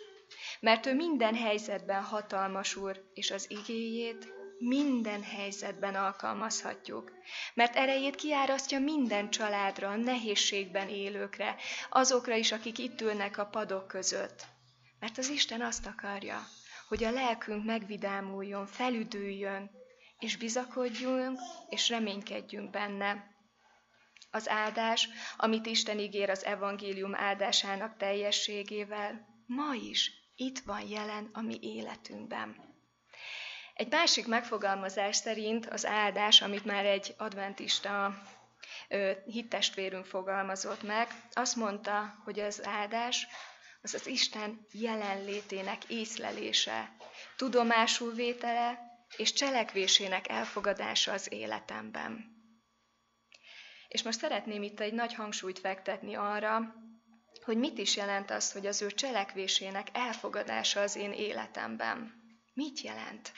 Mert 0.61 0.87
ő 0.87 0.95
minden 0.95 1.35
helyzetben 1.35 2.03
hatalmas 2.03 2.77
úr, 2.77 3.05
és 3.15 3.31
az 3.31 3.51
igéjét 3.51 4.40
minden 4.61 5.23
helyzetben 5.23 5.95
alkalmazhatjuk, 5.95 7.13
mert 7.55 7.77
erejét 7.77 8.15
kiárasztja 8.15 8.79
minden 8.79 9.31
családra, 9.31 9.97
nehézségben 9.97 10.89
élőkre, 10.89 11.57
azokra 11.91 12.35
is, 12.35 12.53
akik 12.53 12.79
itt 12.79 13.01
ülnek 13.01 13.39
a 13.39 13.47
padok 13.47 13.87
között. 13.87 14.47
Mert 14.99 15.19
az 15.19 15.29
Isten 15.29 15.61
azt 15.61 15.87
akarja, 15.87 16.47
hogy 16.89 17.05
a 17.05 17.11
lelkünk 17.11 17.65
megvidámuljon, 17.65 18.67
felüdüljön, 18.67 19.71
és 20.19 20.37
bizakodjunk, 20.37 21.39
és 21.69 21.89
reménykedjünk 21.89 22.71
benne. 22.71 23.25
Az 24.31 24.49
áldás, 24.49 25.09
amit 25.37 25.67
Isten 25.67 25.99
ígér 25.99 26.31
az 26.31 26.45
evangélium 26.45 27.15
áldásának 27.15 27.97
teljességével, 27.97 29.27
ma 29.47 29.75
is 29.75 30.11
itt 30.37 30.59
van 30.59 30.89
jelen 30.89 31.31
a 31.33 31.41
mi 31.41 31.59
életünkben. 31.61 32.70
Egy 33.81 33.91
másik 33.91 34.27
megfogalmazás 34.27 35.17
szerint 35.17 35.67
az 35.67 35.87
áldás, 35.87 36.43
amit 36.43 36.65
már 36.65 36.85
egy 36.85 37.15
adventista 37.19 38.23
hittestvérünk 39.25 40.05
fogalmazott 40.05 40.83
meg, 40.83 41.09
azt 41.33 41.57
mondta, 41.57 42.21
hogy 42.25 42.41
az 42.41 42.67
áldás 42.67 43.27
az 43.83 43.95
az 43.95 44.07
Isten 44.07 44.67
jelenlétének 44.73 45.85
észlelése, 45.85 46.93
tudomásul 47.37 48.13
vétele 48.13 48.79
és 49.17 49.33
cselekvésének 49.33 50.29
elfogadása 50.29 51.13
az 51.13 51.33
életemben. 51.33 52.25
És 53.89 54.03
most 54.03 54.19
szeretném 54.19 54.63
itt 54.63 54.81
egy 54.81 54.93
nagy 54.93 55.15
hangsúlyt 55.15 55.59
fektetni 55.59 56.15
arra, 56.15 56.75
hogy 57.45 57.57
mit 57.57 57.79
is 57.79 57.97
jelent 57.97 58.31
az, 58.31 58.53
hogy 58.53 58.67
az 58.67 58.83
ő 58.83 58.91
cselekvésének 58.91 59.89
elfogadása 59.93 60.81
az 60.81 60.97
én 60.97 61.13
életemben. 61.13 62.19
Mit 62.55 62.81
jelent? 62.81 63.33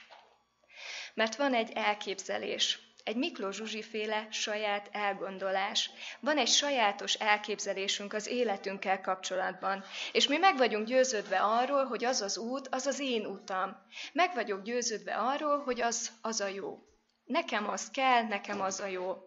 Mert 1.13 1.35
van 1.35 1.53
egy 1.53 1.71
elképzelés, 1.71 2.79
egy 3.03 3.15
Miklós 3.15 3.55
Zsuzsi 3.55 3.81
féle 3.81 4.27
saját 4.31 4.89
elgondolás. 4.91 5.89
Van 6.19 6.37
egy 6.37 6.47
sajátos 6.47 7.13
elképzelésünk 7.13 8.13
az 8.13 8.27
életünkkel 8.27 9.01
kapcsolatban, 9.01 9.83
és 10.11 10.27
mi 10.27 10.37
meg 10.37 10.57
vagyunk 10.57 10.87
győződve 10.87 11.39
arról, 11.39 11.85
hogy 11.85 12.05
az 12.05 12.21
az 12.21 12.37
út, 12.37 12.67
az 12.67 12.85
az 12.85 12.99
én 12.99 13.25
utam. 13.25 13.77
Meg 14.13 14.33
vagyok 14.33 14.63
győződve 14.63 15.15
arról, 15.15 15.63
hogy 15.63 15.81
az, 15.81 16.11
az 16.21 16.41
a 16.41 16.47
jó. 16.47 16.79
Nekem 17.23 17.69
az 17.69 17.89
kell, 17.89 18.23
nekem 18.23 18.61
az 18.61 18.79
a 18.79 18.85
jó. 18.85 19.17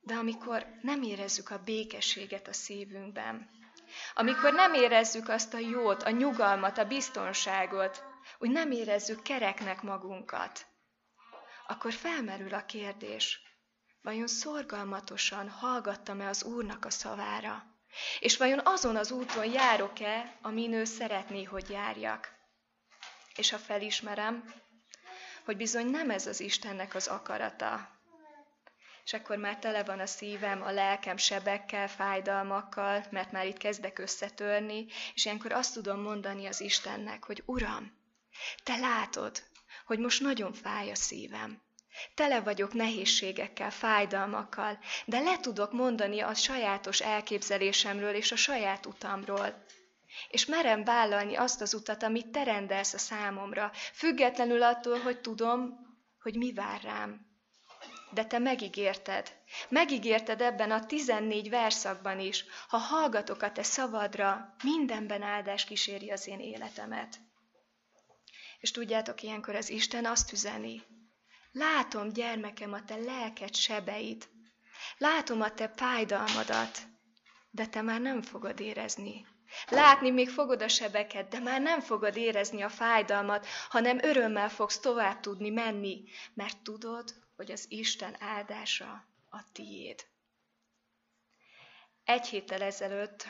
De 0.00 0.14
amikor 0.14 0.66
nem 0.82 1.02
érezzük 1.02 1.50
a 1.50 1.62
békességet 1.64 2.48
a 2.48 2.52
szívünkben, 2.52 3.48
amikor 4.14 4.52
nem 4.52 4.74
érezzük 4.74 5.28
azt 5.28 5.54
a 5.54 5.58
jót, 5.58 6.02
a 6.02 6.10
nyugalmat, 6.10 6.78
a 6.78 6.84
biztonságot, 6.84 8.04
úgy 8.38 8.50
nem 8.50 8.70
érezzük 8.70 9.22
kereknek 9.22 9.82
magunkat, 9.82 10.66
akkor 11.66 11.92
felmerül 11.92 12.54
a 12.54 12.64
kérdés, 12.64 13.40
vajon 14.02 14.26
szorgalmatosan 14.26 15.48
hallgattam-e 15.48 16.28
az 16.28 16.44
Úrnak 16.44 16.84
a 16.84 16.90
szavára, 16.90 17.64
és 18.20 18.36
vajon 18.36 18.60
azon 18.64 18.96
az 18.96 19.10
úton 19.10 19.44
járok-e, 19.44 20.38
amin 20.42 20.72
ő 20.72 20.84
szeretné, 20.84 21.42
hogy 21.42 21.70
járjak. 21.70 22.38
És 23.34 23.50
ha 23.50 23.58
felismerem, 23.58 24.54
hogy 25.44 25.56
bizony 25.56 25.86
nem 25.86 26.10
ez 26.10 26.26
az 26.26 26.40
Istennek 26.40 26.94
az 26.94 27.06
akarata, 27.06 27.99
és 29.04 29.12
akkor 29.12 29.36
már 29.36 29.58
tele 29.58 29.84
van 29.84 30.00
a 30.00 30.06
szívem, 30.06 30.62
a 30.62 30.70
lelkem 30.70 31.16
sebekkel, 31.16 31.88
fájdalmakkal, 31.88 33.04
mert 33.10 33.32
már 33.32 33.46
itt 33.46 33.58
kezdek 33.58 33.98
összetörni, 33.98 34.86
és 35.14 35.24
ilyenkor 35.24 35.52
azt 35.52 35.74
tudom 35.74 36.00
mondani 36.00 36.46
az 36.46 36.60
Istennek, 36.60 37.24
hogy 37.24 37.42
Uram, 37.46 37.92
te 38.62 38.76
látod, 38.76 39.42
hogy 39.86 39.98
most 39.98 40.20
nagyon 40.20 40.52
fáj 40.52 40.90
a 40.90 40.94
szívem. 40.94 41.62
Tele 42.14 42.40
vagyok 42.40 42.72
nehézségekkel, 42.72 43.70
fájdalmakkal, 43.70 44.78
de 45.06 45.20
le 45.20 45.38
tudok 45.38 45.72
mondani 45.72 46.20
a 46.20 46.34
sajátos 46.34 47.00
elképzelésemről 47.00 48.14
és 48.14 48.32
a 48.32 48.36
saját 48.36 48.86
utamról. 48.86 49.64
És 50.28 50.46
merem 50.46 50.84
vállalni 50.84 51.34
azt 51.34 51.60
az 51.60 51.74
utat, 51.74 52.02
amit 52.02 52.26
te 52.28 52.44
rendelsz 52.44 52.94
a 52.94 52.98
számomra, 52.98 53.70
függetlenül 53.92 54.62
attól, 54.62 54.98
hogy 54.98 55.20
tudom, 55.20 55.88
hogy 56.22 56.36
mi 56.36 56.52
vár 56.52 56.82
rám. 56.82 57.29
De 58.12 58.24
te 58.24 58.38
megígérted, 58.38 59.32
megígérted 59.68 60.40
ebben 60.40 60.70
a 60.70 60.86
tizennégy 60.86 61.50
verszakban 61.50 62.20
is, 62.20 62.44
ha 62.68 62.76
hallgatok 62.76 63.42
a 63.42 63.52
te 63.52 63.62
szavadra, 63.62 64.54
mindenben 64.62 65.22
áldás 65.22 65.64
kíséri 65.64 66.10
az 66.10 66.26
én 66.26 66.40
életemet. 66.40 67.20
És 68.60 68.70
tudjátok, 68.70 69.22
ilyenkor 69.22 69.54
az 69.54 69.70
Isten 69.70 70.04
azt 70.04 70.32
üzeni, 70.32 70.82
látom, 71.52 72.08
gyermekem, 72.08 72.72
a 72.72 72.84
te 72.84 72.96
lelked 72.96 73.54
sebeit, 73.54 74.28
látom 74.98 75.40
a 75.40 75.50
te 75.50 75.72
fájdalmadat, 75.76 76.78
de 77.50 77.66
te 77.66 77.82
már 77.82 78.00
nem 78.00 78.22
fogod 78.22 78.60
érezni. 78.60 79.26
Látni 79.68 80.10
még 80.10 80.30
fogod 80.30 80.62
a 80.62 80.68
sebeket, 80.68 81.28
de 81.28 81.38
már 81.38 81.60
nem 81.60 81.80
fogod 81.80 82.16
érezni 82.16 82.62
a 82.62 82.68
fájdalmat, 82.68 83.46
hanem 83.68 83.98
örömmel 84.02 84.48
fogsz 84.48 84.78
tovább 84.78 85.20
tudni 85.20 85.50
menni, 85.50 86.04
mert 86.34 86.62
tudod, 86.62 87.14
hogy 87.40 87.50
az 87.50 87.66
Isten 87.68 88.16
áldása 88.18 89.04
a 89.30 89.52
tiéd. 89.52 90.06
Egy 92.04 92.26
héttel 92.26 92.62
ezelőtt 92.62 93.26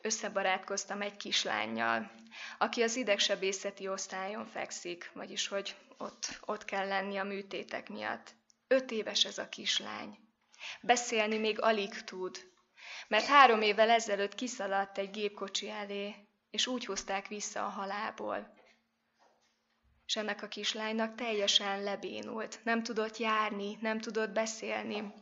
összebarátkoztam 0.00 1.02
egy 1.02 1.16
kislányjal, 1.16 2.10
aki 2.58 2.82
az 2.82 2.96
idegsebészeti 2.96 3.88
osztályon 3.88 4.46
fekszik, 4.46 5.10
vagyis 5.14 5.48
hogy 5.48 5.76
ott, 5.98 6.40
ott 6.40 6.64
kell 6.64 6.88
lenni 6.88 7.16
a 7.16 7.24
műtétek 7.24 7.88
miatt. 7.88 8.34
Öt 8.66 8.90
éves 8.90 9.24
ez 9.24 9.38
a 9.38 9.48
kislány. 9.48 10.18
Beszélni 10.80 11.38
még 11.38 11.60
alig 11.60 12.00
tud, 12.04 12.50
mert 13.08 13.26
három 13.26 13.62
évvel 13.62 13.90
ezelőtt 13.90 14.34
kiszaladt 14.34 14.98
egy 14.98 15.10
gépkocsi 15.10 15.68
elé, 15.68 16.14
és 16.50 16.66
úgy 16.66 16.84
hozták 16.84 17.28
vissza 17.28 17.64
a 17.64 17.68
halából. 17.68 18.54
És 20.06 20.16
ennek 20.16 20.42
a 20.42 20.48
kislánynak 20.48 21.14
teljesen 21.14 21.82
lebénult, 21.82 22.60
nem 22.64 22.82
tudott 22.82 23.16
járni, 23.16 23.78
nem 23.80 23.98
tudott 23.98 24.30
beszélni, 24.30 25.12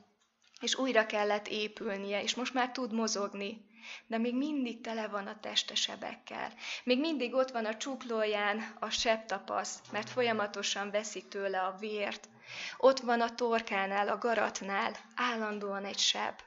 és 0.60 0.74
újra 0.74 1.06
kellett 1.06 1.48
épülnie, 1.48 2.22
és 2.22 2.34
most 2.34 2.54
már 2.54 2.72
tud 2.72 2.92
mozogni, 2.92 3.68
de 4.06 4.18
még 4.18 4.36
mindig 4.36 4.80
tele 4.80 5.08
van 5.08 5.26
a 5.26 5.40
teste 5.40 5.74
sebekkel. 5.74 6.52
Még 6.84 7.00
mindig 7.00 7.34
ott 7.34 7.50
van 7.50 7.64
a 7.64 7.76
csuklóján 7.76 8.76
a 8.80 8.90
sebtapasz, 8.90 9.80
mert 9.92 10.10
folyamatosan 10.10 10.90
veszik 10.90 11.28
tőle 11.28 11.60
a 11.60 11.76
vért. 11.78 12.28
Ott 12.76 13.00
van 13.00 13.20
a 13.20 13.34
torkánál, 13.34 14.08
a 14.08 14.18
garatnál, 14.18 14.96
állandóan 15.14 15.84
egy 15.84 15.98
seb. 15.98 16.40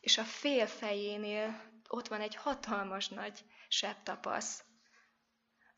És 0.00 0.18
a 0.18 0.22
fél 0.22 0.66
fejénél 0.66 1.62
ott 1.88 2.08
van 2.08 2.20
egy 2.20 2.34
hatalmas 2.34 3.08
nagy 3.08 3.44
sebtapasz. 3.68 4.64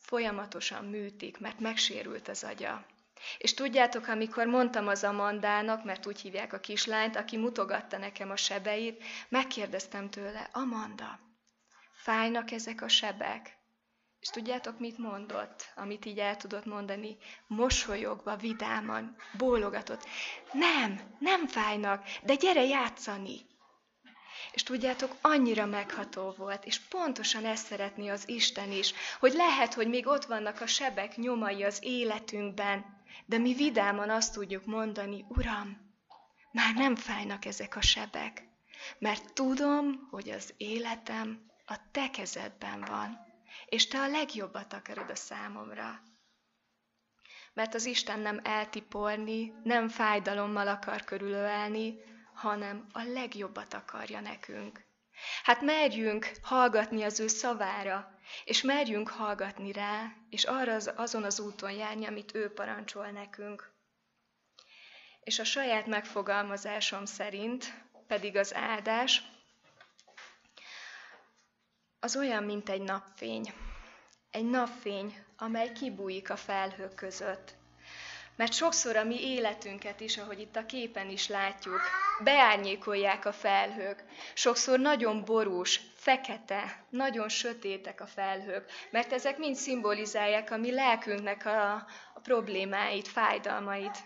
Folyamatosan 0.03 0.85
műtik, 0.85 1.39
mert 1.39 1.61
megsérült 1.61 2.29
az 2.29 2.45
agya. 2.45 2.87
És 3.39 3.55
tudjátok, 3.55 4.07
amikor 4.07 4.47
mondtam 4.47 4.89
az 4.89 5.05
Amandának, 5.05 5.85
mert 5.85 6.07
úgy 6.07 6.21
hívják 6.21 6.53
a 6.53 6.61
kislányt, 6.61 7.17
aki 7.17 7.37
mutogatta 7.37 7.99
nekem 7.99 8.31
a 8.31 8.37
sebeit, 8.37 9.03
megkérdeztem 9.29 10.11
tőle, 10.11 10.49
Amanda, 10.53 11.19
fájnak 11.93 12.51
ezek 12.51 12.83
a 12.83 12.89
sebek? 12.89 13.61
És 14.21 14.29
tudjátok, 14.29 14.79
mit 14.79 14.99
mondott, 14.99 15.73
amit 15.77 16.05
így 16.05 16.19
el 16.19 16.37
tudott 16.37 16.65
mondani? 16.65 17.17
Mosolyogva, 17.47 18.37
vidáman, 18.37 19.17
bólogatott. 19.39 20.07
Nem, 20.53 21.01
nem 21.19 21.47
fájnak, 21.47 22.05
de 22.23 22.35
gyere 22.35 22.65
játszani. 22.65 23.41
És 24.53 24.63
tudjátok, 24.63 25.17
annyira 25.21 25.67
megható 25.67 26.35
volt, 26.37 26.65
és 26.65 26.81
pontosan 26.81 27.45
ezt 27.45 27.67
szeretné 27.67 28.09
az 28.09 28.29
Isten 28.29 28.73
is, 28.73 28.93
hogy 29.21 29.33
lehet, 29.33 29.75
hogy 29.75 29.89
még 29.89 30.07
ott 30.07 30.25
vannak 30.25 30.61
a 30.61 30.67
sebek 30.67 31.17
nyomai 31.17 31.63
az 31.63 31.79
életünkben, 31.81 32.85
de 33.27 33.39
mi 33.39 33.55
vidáman 33.55 34.11
azt 34.11 34.33
tudjuk 34.33 34.65
mondani, 34.65 35.25
Uram, 35.29 35.93
már 36.53 36.75
nem 36.75 36.97
fájnak 36.97 37.45
ezek 37.45 37.77
a 37.77 37.81
sebek, 37.81 38.49
mert 38.99 39.33
tudom, 39.33 40.09
hogy 40.11 40.31
az 40.31 40.55
életem 40.57 41.51
a 41.67 41.77
te 41.91 42.11
kezedben 42.11 42.81
van, 42.81 43.19
és 43.67 43.87
te 43.87 43.99
a 43.99 44.09
legjobbat 44.09 44.73
akarod 44.73 45.11
a 45.11 45.15
számomra. 45.15 46.03
Mert 47.55 47.75
az 47.75 47.85
Isten 47.85 48.21
nem 48.21 48.41
eltiporni, 48.43 49.53
nem 49.63 49.89
fájdalommal 49.89 50.69
akar 50.69 51.05
körülölelni, 51.05 51.95
hanem 52.35 52.87
a 52.93 53.03
legjobbat 53.03 53.75
akarja 53.75 54.21
nekünk. 54.21 54.85
Hát 55.43 55.61
merjünk 55.61 56.33
hallgatni 56.43 57.03
az 57.03 57.21
ő 57.21 57.27
szavára, 57.27 58.19
és 58.45 58.63
merjünk 58.63 59.09
hallgatni 59.09 59.73
rá, 59.73 60.13
és 60.31 60.45
arra 60.45 60.75
az, 60.75 60.93
azon 60.97 61.25
az 61.25 61.41
úton 61.41 61.73
járni, 61.73 62.07
amit 62.07 62.35
ő 62.35 62.53
parancsol 62.53 63.11
nekünk. 63.11 63.73
És 65.21 65.39
a 65.39 65.45
saját 65.45 65.87
megfogalmazásom 65.87 67.05
szerint 67.05 67.75
pedig 68.07 68.37
az 68.37 68.55
áldás 68.55 69.23
az 72.01 72.17
olyan, 72.17 72.45
mint 72.45 72.69
egy 72.69 72.83
napfény. 72.83 73.53
Egy 74.31 74.51
napfény, 74.51 75.25
amely 75.37 75.73
kibújik 75.73 76.31
a 76.31 76.37
felhők 76.37 76.95
között. 76.95 77.55
Mert 78.37 78.53
sokszor 78.53 78.97
a 78.97 79.05
mi 79.05 79.21
életünket 79.21 80.01
is, 80.01 80.19
ahogy 80.19 80.41
itt 80.41 80.57
a 80.57 80.67
képen 80.67 81.11
is 81.11 81.29
látjuk, 81.29 81.81
beárnyékolják 82.25 83.25
a 83.25 83.33
felhők. 83.33 84.05
Sokszor 84.35 84.79
nagyon 84.79 85.25
borús, 85.25 85.81
fekete, 85.95 86.87
nagyon 86.91 87.29
sötétek 87.29 88.01
a 88.01 88.07
felhők, 88.07 88.71
mert 88.91 89.13
ezek 89.13 89.39
mind 89.39 89.57
szimbolizálják 89.57 90.51
a 90.51 90.57
mi 90.57 90.73
lelkünknek 90.73 91.47
a, 91.47 91.73
a 92.15 92.21
problémáit, 92.23 93.09
fájdalmait. 93.09 93.99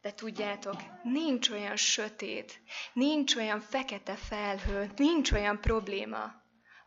De 0.00 0.12
tudjátok, 0.12 0.76
nincs 1.02 1.50
olyan 1.50 1.76
sötét, 1.76 2.60
nincs 2.92 3.34
olyan 3.36 3.60
fekete 3.60 4.14
felhő, 4.14 4.90
nincs 4.96 5.32
olyan 5.32 5.60
probléma, 5.60 6.32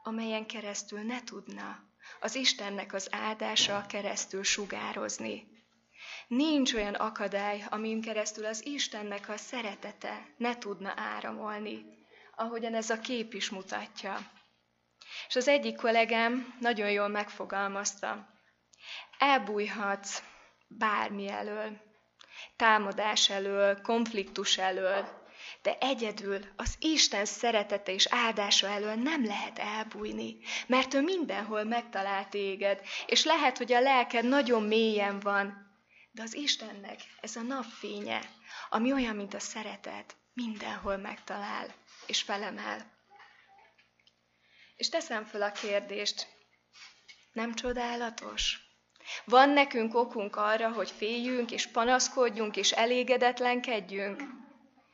amelyen 0.04 0.46
keresztül 0.46 1.00
ne 1.00 1.24
tudna 1.24 1.92
az 2.20 2.36
Istennek 2.36 2.94
az 2.94 3.08
áldása 3.12 3.86
keresztül 3.88 4.44
sugározni. 4.44 5.53
Nincs 6.36 6.74
olyan 6.74 6.94
akadály, 6.94 7.64
amin 7.70 8.02
keresztül 8.02 8.46
az 8.46 8.66
Istennek 8.66 9.30
a 9.30 9.38
szeretete 9.38 10.26
ne 10.38 10.58
tudna 10.58 10.94
áramolni, 10.96 11.86
ahogyan 12.36 12.74
ez 12.76 12.90
a 12.90 13.00
kép 13.00 13.34
is 13.34 13.50
mutatja. 13.50 14.18
És 15.28 15.36
az 15.36 15.48
egyik 15.48 15.76
kollégám 15.76 16.56
nagyon 16.60 16.92
jól 16.92 17.08
megfogalmazta. 17.08 18.28
Elbújhatsz 19.18 20.24
bármi 20.68 21.30
elől, 21.30 21.82
támadás 22.56 23.30
elől, 23.30 23.82
konfliktus 23.82 24.58
elől, 24.58 25.08
de 25.62 25.78
egyedül 25.80 26.40
az 26.56 26.76
Isten 26.80 27.26
szeretete 27.26 27.94
és 27.94 28.08
áldása 28.10 28.68
elől 28.68 28.96
nem 28.96 29.26
lehet 29.26 29.60
elbújni, 29.60 30.38
mert 30.68 30.94
ő 30.94 31.02
mindenhol 31.02 31.64
megtalál 31.64 32.30
téged, 32.30 32.82
és 33.06 33.24
lehet, 33.24 33.58
hogy 33.58 33.74
a 33.74 33.80
lelked 33.80 34.26
nagyon 34.26 34.64
mélyen 34.64 35.20
van, 35.20 35.63
de 36.14 36.22
az 36.22 36.34
Istennek 36.34 37.00
ez 37.22 37.36
a 37.36 37.42
napfénye, 37.42 38.22
ami 38.70 38.94
olyan, 38.94 39.16
mint 39.16 39.34
a 39.34 39.40
szeretet, 39.40 40.16
mindenhol 40.34 40.98
megtalál 40.98 41.74
és 42.06 42.22
felemel. 42.22 42.92
És 44.76 44.90
teszem 44.90 45.26
föl 45.26 45.42
a 45.42 45.52
kérdést, 45.52 46.28
nem 47.32 47.54
csodálatos? 47.54 48.60
Van 49.26 49.50
nekünk 49.50 49.96
okunk 49.96 50.36
arra, 50.36 50.72
hogy 50.72 50.92
féljünk 50.92 51.52
és 51.52 51.68
panaszkodjunk 51.68 52.56
és 52.58 52.72
elégedetlenkedjünk? 52.72 54.24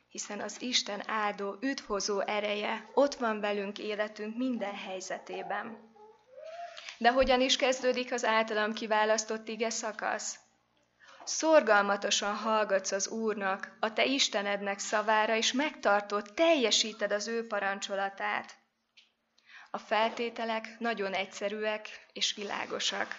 Hiszen 0.08 0.40
az 0.40 0.62
Isten 0.62 1.08
áldó, 1.08 1.56
üdvhozó 1.60 2.20
ereje 2.20 2.90
ott 2.94 3.14
van 3.14 3.40
velünk 3.40 3.78
életünk 3.78 4.36
minden 4.36 4.74
helyzetében. 4.74 5.94
De 6.98 7.10
hogyan 7.12 7.40
is 7.40 7.56
kezdődik 7.56 8.12
az 8.12 8.24
általam 8.24 8.72
kiválasztott 8.72 9.48
ige 9.48 9.70
szakasz? 9.70 10.38
Szorgalmatosan 11.24 12.34
hallgatsz 12.34 12.92
az 12.92 13.08
Úrnak, 13.08 13.76
a 13.80 13.92
te 13.92 14.04
Istenednek 14.04 14.78
szavára, 14.78 15.36
és 15.36 15.52
megtartod, 15.52 16.32
teljesíted 16.34 17.12
az 17.12 17.28
ő 17.28 17.46
parancsolatát. 17.46 18.54
A 19.70 19.78
feltételek 19.78 20.76
nagyon 20.78 21.12
egyszerűek 21.12 22.06
és 22.12 22.34
világosak. 22.34 23.16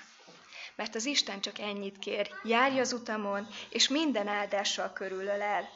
Mert 0.75 0.95
az 0.95 1.05
Isten 1.05 1.41
csak 1.41 1.59
ennyit 1.59 1.99
kér, 1.99 2.29
járj 2.43 2.79
az 2.79 2.93
utamon, 2.93 3.47
és 3.69 3.87
minden 3.87 4.27
áldással 4.27 4.93
körülölel. 4.93 5.69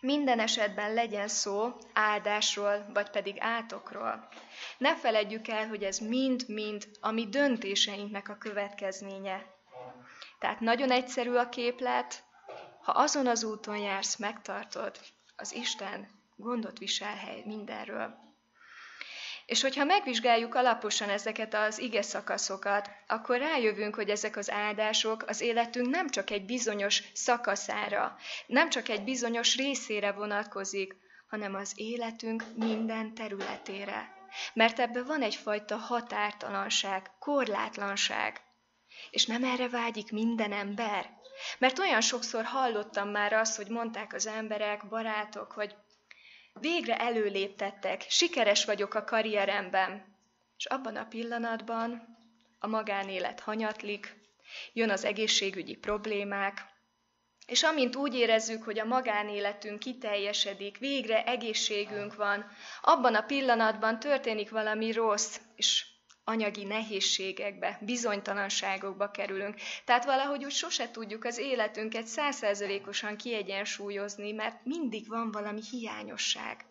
Minden 0.00 0.40
esetben 0.40 0.94
legyen 0.94 1.28
szó 1.28 1.72
áldásról, 1.92 2.86
vagy 2.94 3.10
pedig 3.10 3.36
átokról. 3.38 4.28
Ne 4.78 4.96
feledjük 4.96 5.48
el, 5.48 5.68
hogy 5.68 5.82
ez 5.82 5.98
mind-mind 5.98 6.88
a 7.00 7.10
mi 7.10 7.28
döntéseinknek 7.28 8.28
a 8.28 8.36
következménye. 8.38 9.46
Tehát 10.42 10.60
nagyon 10.60 10.90
egyszerű 10.90 11.34
a 11.34 11.48
képlet, 11.48 12.24
ha 12.82 12.92
azon 12.92 13.26
az 13.26 13.44
úton 13.44 13.76
jársz, 13.76 14.16
megtartod, 14.16 14.98
az 15.36 15.52
Isten 15.54 16.08
gondot 16.36 16.78
visel 16.78 17.14
hely 17.16 17.42
mindenről. 17.44 18.14
És 19.46 19.62
hogyha 19.62 19.84
megvizsgáljuk 19.84 20.54
alaposan 20.54 21.08
ezeket 21.08 21.54
az 21.54 21.78
ige 21.78 22.02
szakaszokat, 22.02 22.90
akkor 23.06 23.38
rájövünk, 23.38 23.94
hogy 23.94 24.08
ezek 24.10 24.36
az 24.36 24.50
áldások 24.50 25.24
az 25.26 25.40
életünk 25.40 25.88
nem 25.88 26.08
csak 26.08 26.30
egy 26.30 26.44
bizonyos 26.44 27.02
szakaszára, 27.14 28.16
nem 28.46 28.70
csak 28.70 28.88
egy 28.88 29.04
bizonyos 29.04 29.56
részére 29.56 30.12
vonatkozik, 30.12 30.96
hanem 31.28 31.54
az 31.54 31.72
életünk 31.74 32.44
minden 32.56 33.14
területére. 33.14 34.12
Mert 34.52 34.78
ebben 34.78 35.04
van 35.04 35.22
egyfajta 35.22 35.76
határtalanság, 35.76 37.10
korlátlanság. 37.18 38.40
És 39.10 39.26
nem 39.26 39.44
erre 39.44 39.68
vágyik 39.68 40.12
minden 40.12 40.52
ember. 40.52 41.10
Mert 41.58 41.78
olyan 41.78 42.00
sokszor 42.00 42.44
hallottam 42.44 43.08
már 43.08 43.32
azt, 43.32 43.56
hogy 43.56 43.68
mondták 43.68 44.14
az 44.14 44.26
emberek, 44.26 44.88
barátok, 44.88 45.52
hogy 45.52 45.74
Végre 46.60 46.96
előléptettek, 46.98 48.04
sikeres 48.08 48.64
vagyok 48.64 48.94
a 48.94 49.04
karrieremben. 49.04 50.16
És 50.56 50.64
abban 50.64 50.96
a 50.96 51.06
pillanatban 51.06 52.18
a 52.58 52.66
magánélet 52.66 53.40
hanyatlik, 53.40 54.16
jön 54.72 54.90
az 54.90 55.04
egészségügyi 55.04 55.76
problémák, 55.76 56.70
és 57.46 57.62
amint 57.62 57.96
úgy 57.96 58.14
érezzük, 58.14 58.62
hogy 58.62 58.78
a 58.78 58.84
magánéletünk 58.84 59.78
kiteljesedik, 59.78 60.78
végre 60.78 61.24
egészségünk 61.24 62.14
van, 62.14 62.50
abban 62.82 63.14
a 63.14 63.22
pillanatban 63.22 63.98
történik 63.98 64.50
valami 64.50 64.92
rossz, 64.92 65.36
és 65.56 65.86
anyagi 66.24 66.64
nehézségekbe, 66.64 67.78
bizonytalanságokba 67.80 69.10
kerülünk. 69.10 69.56
Tehát 69.84 70.04
valahogy 70.04 70.44
úgy 70.44 70.52
sose 70.52 70.90
tudjuk 70.90 71.24
az 71.24 71.38
életünket 71.38 72.06
százszerzelékosan 72.06 73.16
kiegyensúlyozni, 73.16 74.32
mert 74.32 74.64
mindig 74.64 75.08
van 75.08 75.30
valami 75.30 75.60
hiányosság. 75.70 76.64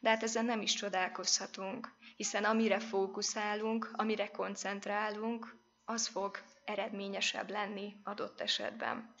De 0.00 0.08
hát 0.08 0.22
ezen 0.22 0.44
nem 0.44 0.60
is 0.60 0.72
csodálkozhatunk, 0.72 1.88
hiszen 2.16 2.44
amire 2.44 2.78
fókuszálunk, 2.78 3.90
amire 3.92 4.30
koncentrálunk, 4.30 5.56
az 5.84 6.06
fog 6.06 6.38
eredményesebb 6.64 7.50
lenni 7.50 7.96
adott 8.04 8.40
esetben. 8.40 9.14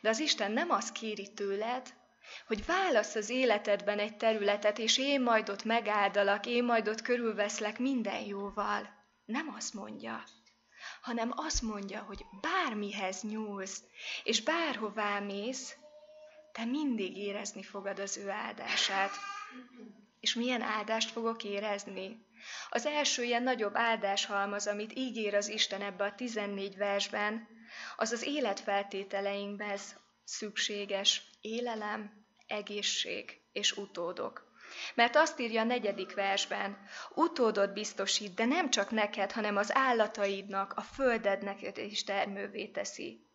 De 0.00 0.08
az 0.08 0.18
Isten 0.18 0.52
nem 0.52 0.70
azt 0.70 0.92
kéri 0.92 1.32
tőled, 1.32 1.94
hogy 2.46 2.66
válasz 2.66 3.14
az 3.14 3.28
életedben 3.28 3.98
egy 3.98 4.16
területet, 4.16 4.78
és 4.78 4.98
én 4.98 5.20
majd 5.22 5.48
ott 5.48 5.64
megáldalak, 5.64 6.46
én 6.46 6.64
majd 6.64 6.88
ott 6.88 7.02
körülveszlek 7.02 7.78
minden 7.78 8.20
jóval. 8.20 8.88
Nem 9.24 9.54
azt 9.56 9.74
mondja, 9.74 10.24
hanem 11.00 11.32
azt 11.36 11.62
mondja, 11.62 12.02
hogy 12.02 12.24
bármihez 12.40 13.22
nyúlsz, 13.22 13.82
és 14.24 14.42
bárhová 14.42 15.18
mész, 15.18 15.76
te 16.52 16.64
mindig 16.64 17.16
érezni 17.16 17.62
fogad 17.62 17.98
az 17.98 18.16
ő 18.16 18.30
áldását. 18.30 19.10
És 20.20 20.34
milyen 20.34 20.62
áldást 20.62 21.10
fogok 21.10 21.44
érezni? 21.44 22.26
Az 22.70 22.86
első 22.86 23.22
ilyen 23.22 23.42
nagyobb 23.42 23.76
áldáshalmaz, 23.76 24.66
amit 24.66 24.92
ígér 24.94 25.34
az 25.34 25.48
Isten 25.48 25.82
ebbe 25.82 26.04
a 26.04 26.14
14 26.14 26.76
versben, 26.76 27.48
az 27.96 28.12
az 28.12 28.26
életfeltételeinkben 28.26 29.78
szükséges 30.24 31.22
élelem, 31.40 32.17
egészség 32.48 33.40
és 33.52 33.72
utódok. 33.72 34.46
Mert 34.94 35.16
azt 35.16 35.40
írja 35.40 35.60
a 35.60 35.64
negyedik 35.64 36.14
versben, 36.14 36.78
utódot 37.14 37.72
biztosít, 37.72 38.34
de 38.34 38.44
nem 38.44 38.70
csak 38.70 38.90
neked, 38.90 39.32
hanem 39.32 39.56
az 39.56 39.74
állataidnak, 39.74 40.72
a 40.76 40.80
földednek 40.80 41.76
is 41.76 42.04
termővé 42.04 42.66
teszi. 42.66 43.26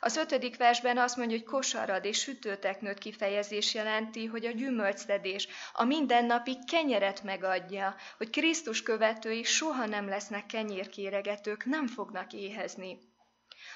Az 0.00 0.16
ötödik 0.16 0.56
versben 0.56 0.98
azt 0.98 1.16
mondja, 1.16 1.36
hogy 1.36 1.46
kosarad 1.46 2.04
és 2.04 2.18
sütőteknőt 2.18 2.98
kifejezés 2.98 3.74
jelenti, 3.74 4.26
hogy 4.26 4.46
a 4.46 4.50
gyümölcszedés, 4.50 5.48
a 5.72 5.84
mindennapi 5.84 6.58
kenyeret 6.64 7.22
megadja, 7.22 7.96
hogy 8.16 8.30
Krisztus 8.30 8.82
követői 8.82 9.42
soha 9.42 9.86
nem 9.86 10.08
lesznek 10.08 10.46
kenyérkéregetők, 10.46 11.64
nem 11.64 11.86
fognak 11.86 12.32
éhezni. 12.32 12.98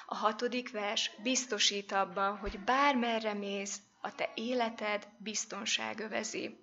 A 0.06 0.14
hatodik 0.14 0.70
vers 0.70 1.10
biztosít 1.22 1.92
abban, 1.92 2.36
hogy 2.36 2.58
bármerre 2.60 3.34
mész, 3.34 3.78
a 4.04 4.14
te 4.14 4.30
életed 4.34 5.08
biztonság 5.18 6.00
övezi. 6.00 6.58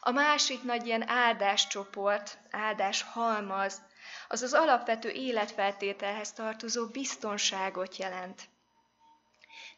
A 0.00 0.10
másik 0.10 0.62
nagy 0.62 0.86
ilyen 0.86 1.08
áldáscsoport, 1.08 2.38
áldás 2.50 3.02
halmaz, 3.02 3.82
az 4.28 4.42
az 4.42 4.52
alapvető 4.52 5.08
életfeltételhez 5.08 6.32
tartozó 6.32 6.86
biztonságot 6.86 7.96
jelent. 7.96 8.48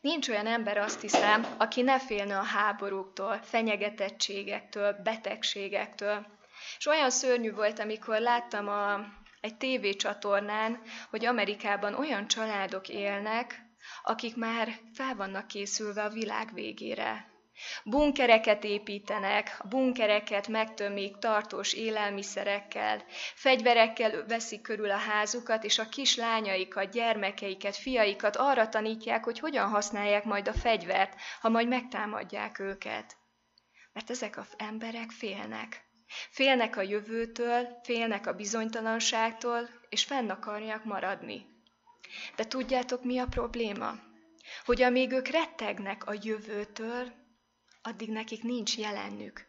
Nincs 0.01 0.29
olyan 0.29 0.47
ember, 0.47 0.79
azt 0.79 1.01
hiszem, 1.01 1.47
aki 1.57 1.83
ne 1.83 1.99
félne 2.01 2.39
a 2.39 2.43
háborúktól, 2.43 3.41
fenyegetettségektől, 3.43 4.93
betegségektől. 4.93 6.27
És 6.79 6.87
olyan 6.87 7.11
szörnyű 7.11 7.53
volt, 7.53 7.79
amikor 7.79 8.21
láttam 8.21 8.69
a, 8.69 9.01
egy 9.41 9.57
tévécsatornán, 9.57 10.83
hogy 11.11 11.25
Amerikában 11.25 11.95
olyan 11.95 12.27
családok 12.27 12.89
élnek, 12.89 13.68
akik 14.03 14.37
már 14.37 14.69
fel 14.95 15.15
vannak 15.15 15.47
készülve 15.47 16.03
a 16.03 16.09
világ 16.09 16.55
végére. 16.55 17.37
Bunkereket 17.85 18.65
építenek, 18.65 19.57
a 19.59 19.67
bunkereket 19.67 20.49
megtömik 20.49 21.19
tartós 21.19 21.73
élelmiszerekkel, 21.73 23.05
fegyverekkel 23.35 24.27
veszik 24.27 24.61
körül 24.61 24.91
a 24.91 24.97
házukat, 24.97 25.65
és 25.65 25.79
a 25.79 25.89
kis 25.89 26.17
lányaikat, 26.17 26.91
gyermekeiket, 26.91 27.77
fiaikat 27.77 28.37
arra 28.37 28.69
tanítják, 28.69 29.25
hogy 29.25 29.39
hogyan 29.39 29.69
használják 29.69 30.25
majd 30.25 30.49
a 30.49 30.53
fegyvert, 30.53 31.15
ha 31.41 31.49
majd 31.49 31.69
megtámadják 31.69 32.59
őket. 32.59 33.17
Mert 33.93 34.11
ezek 34.11 34.37
az 34.37 34.55
emberek 34.57 35.11
félnek. 35.11 35.87
Félnek 36.31 36.77
a 36.77 36.83
jövőtől, 36.83 37.79
félnek 37.83 38.27
a 38.27 38.33
bizonytalanságtól, 38.33 39.69
és 39.89 40.05
fenn 40.05 40.31
akarják 40.31 40.85
maradni. 40.85 41.47
De 42.37 42.45
tudjátok, 42.45 43.05
mi 43.05 43.19
a 43.19 43.27
probléma? 43.27 43.99
Hogy 44.65 44.83
amíg 44.83 45.13
ők 45.13 45.29
rettegnek 45.29 46.07
a 46.07 46.15
jövőtől, 46.23 47.13
addig 47.83 48.09
nekik 48.09 48.43
nincs 48.43 48.77
jelenük. 48.77 49.47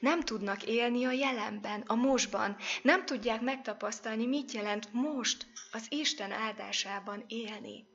Nem 0.00 0.20
tudnak 0.20 0.62
élni 0.62 1.04
a 1.04 1.10
jelenben, 1.10 1.80
a 1.80 1.94
mostban. 1.94 2.56
Nem 2.82 3.04
tudják 3.04 3.40
megtapasztalni, 3.40 4.26
mit 4.26 4.52
jelent 4.52 4.92
most 4.92 5.46
az 5.72 5.86
Isten 5.88 6.32
áldásában 6.32 7.24
élni. 7.28 7.86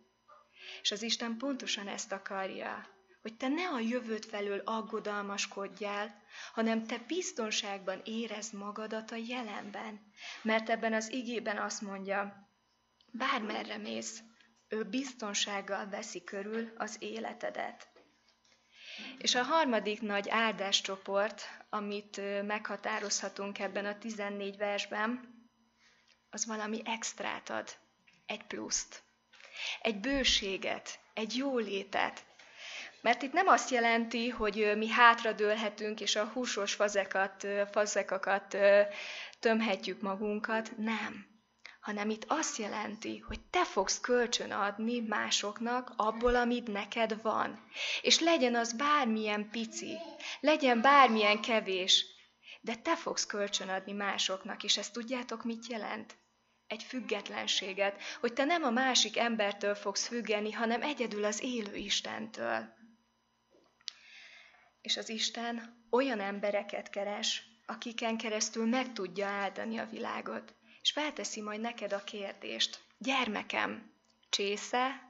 És 0.82 0.92
az 0.92 1.02
Isten 1.02 1.38
pontosan 1.38 1.88
ezt 1.88 2.12
akarja, 2.12 2.88
hogy 3.22 3.38
te 3.38 3.48
ne 3.48 3.68
a 3.68 3.80
jövőt 3.80 4.26
felől 4.26 4.62
aggodalmaskodjál, 4.66 6.22
hanem 6.54 6.84
te 6.84 6.98
biztonságban 7.08 8.02
érezd 8.04 8.54
magadat 8.54 9.12
a 9.12 9.16
jelenben. 9.16 10.00
Mert 10.42 10.70
ebben 10.70 10.94
az 10.94 11.12
igében 11.12 11.58
azt 11.58 11.82
mondja, 11.82 12.47
Bármerre 13.12 13.78
mész, 13.78 14.24
ő 14.68 14.84
biztonsággal 14.84 15.90
veszi 15.90 16.24
körül 16.24 16.74
az 16.78 16.96
életedet. 17.00 17.88
És 19.18 19.36
a 19.36 19.44
harmadik 19.44 20.02
nagy 20.02 20.30
áldáscsoport, 20.30 21.42
amit 21.70 22.22
meghatározhatunk 22.46 23.60
ebben 23.60 23.86
a 23.86 23.98
14 23.98 24.58
versben, 24.58 25.36
az 26.30 26.46
valami 26.46 26.82
extrát 26.86 27.50
ad, 27.50 27.70
egy 28.26 28.44
pluszt, 28.44 29.04
egy 29.82 30.00
bőséget, 30.00 31.00
egy 31.14 31.36
jólétet. 31.36 32.26
Mert 33.02 33.22
itt 33.22 33.34
nem 33.34 33.48
azt 33.48 33.70
jelenti, 33.70 34.30
hogy 34.30 34.74
mi 34.78 34.88
hátradőlhetünk, 34.88 36.02
és 36.02 36.16
a 36.16 36.26
húsos 36.26 36.74
fazekat, 36.74 37.48
fazekakat 37.72 38.58
tömhetjük 39.40 40.02
magunkat, 40.02 40.78
nem 40.78 41.37
hanem 41.88 42.10
itt 42.10 42.26
azt 42.28 42.58
jelenti, 42.58 43.18
hogy 43.18 43.40
te 43.50 43.66
fogsz 43.66 44.00
kölcsön 44.00 44.52
adni 44.52 45.00
másoknak 45.00 45.94
abból, 45.96 46.36
amit 46.36 46.68
neked 46.68 47.22
van. 47.22 47.64
És 48.02 48.20
legyen 48.20 48.56
az 48.56 48.74
bármilyen 48.74 49.50
pici, 49.50 49.98
legyen 50.40 50.82
bármilyen 50.82 51.42
kevés, 51.42 52.06
de 52.62 52.76
te 52.76 52.96
fogsz 52.96 53.26
kölcsön 53.26 53.70
adni 53.70 53.92
másoknak, 53.92 54.64
és 54.64 54.78
ezt 54.78 54.94
tudjátok, 54.94 55.44
mit 55.44 55.68
jelent? 55.68 56.16
Egy 56.68 56.84
függetlenséget, 56.84 58.02
hogy 58.20 58.34
te 58.34 58.44
nem 58.44 58.64
a 58.64 58.70
másik 58.70 59.18
embertől 59.18 59.76
fogsz 59.76 60.08
függeni, 60.08 60.52
hanem 60.52 60.82
egyedül 60.82 61.26
az 61.26 61.44
élő 61.44 61.76
Istentől. 61.76 62.74
És 64.82 64.98
az 64.98 65.10
Isten 65.10 65.86
olyan 65.90 66.20
embereket 66.20 66.90
keres, 66.90 67.44
akiken 67.66 68.18
keresztül 68.18 68.66
meg 68.66 68.94
tudja 68.94 69.28
áldani 69.28 69.78
a 69.78 69.86
világot 69.86 70.57
és 70.82 70.92
felteszi 70.92 71.42
majd 71.42 71.62
neked 71.62 71.94
a 71.94 72.04
kérdést. 72.04 72.80
Gyermekem, 72.98 73.92
csésze 74.30 75.08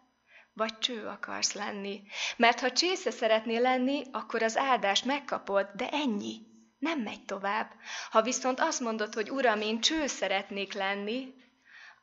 vagy 0.53 0.77
cső 0.77 1.08
akarsz 1.08 1.53
lenni? 1.53 2.01
Mert 2.38 2.60
ha 2.60 2.71
csésze 2.71 3.12
szeretnél 3.12 3.62
lenni, 3.62 4.03
akkor 4.12 4.43
az 4.43 4.58
áldást 4.58 5.06
megkapod, 5.06 5.67
de 5.75 5.89
ennyi. 5.89 6.36
Nem 6.80 6.99
megy 6.99 7.25
tovább. 7.25 7.71
Ha 8.10 8.21
viszont 8.21 8.60
azt 8.60 8.80
mondod, 8.80 9.13
hogy 9.13 9.32
Uram, 9.32 9.62
én 9.62 9.82
cső 9.82 10.08
szeretnék 10.08 10.73
lenni, 10.73 11.34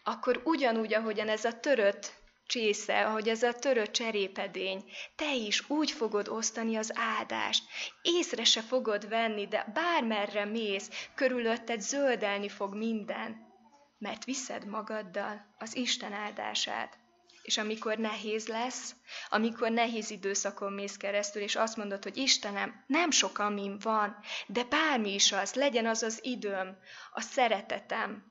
akkor 0.02 0.40
ugyanúgy, 0.44 0.94
ahogyan 0.94 1.28
ez 1.28 1.44
a 1.44 1.60
törött 1.60 2.12
csésze, 2.46 3.06
ahogy 3.06 3.28
ez 3.28 3.42
a 3.42 3.52
törött 3.52 3.92
cserépedény, 3.92 4.84
te 5.16 5.34
is 5.34 5.70
úgy 5.70 5.90
fogod 5.90 6.28
osztani 6.28 6.76
az 6.76 6.92
áldást. 6.94 7.64
Észre 8.02 8.44
se 8.44 8.60
fogod 8.60 9.08
venni, 9.08 9.46
de 9.46 9.70
bármerre 9.74 10.44
mész, 10.44 11.08
körülötted 11.14 11.80
zöldelni 11.80 12.48
fog 12.48 12.74
minden, 12.74 13.53
mert 13.98 14.24
viszed 14.24 14.66
magaddal 14.66 15.54
az 15.58 15.76
Isten 15.76 16.12
áldását. 16.12 16.98
És 17.42 17.58
amikor 17.58 17.98
nehéz 17.98 18.46
lesz, 18.46 18.94
amikor 19.28 19.70
nehéz 19.70 20.10
időszakon 20.10 20.72
mész 20.72 20.96
keresztül, 20.96 21.42
és 21.42 21.56
azt 21.56 21.76
mondod, 21.76 22.02
hogy 22.02 22.16
Istenem, 22.16 22.84
nem 22.86 23.10
sok 23.10 23.38
amim 23.38 23.78
van, 23.78 24.16
de 24.46 24.64
bármi 24.64 25.14
is 25.14 25.32
az, 25.32 25.54
legyen 25.54 25.86
az 25.86 26.02
az 26.02 26.18
időm, 26.22 26.78
a 27.12 27.20
szeretetem, 27.20 28.24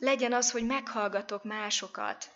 legyen 0.00 0.32
az, 0.32 0.50
hogy 0.50 0.66
meghallgatok 0.66 1.44
másokat, 1.44 2.30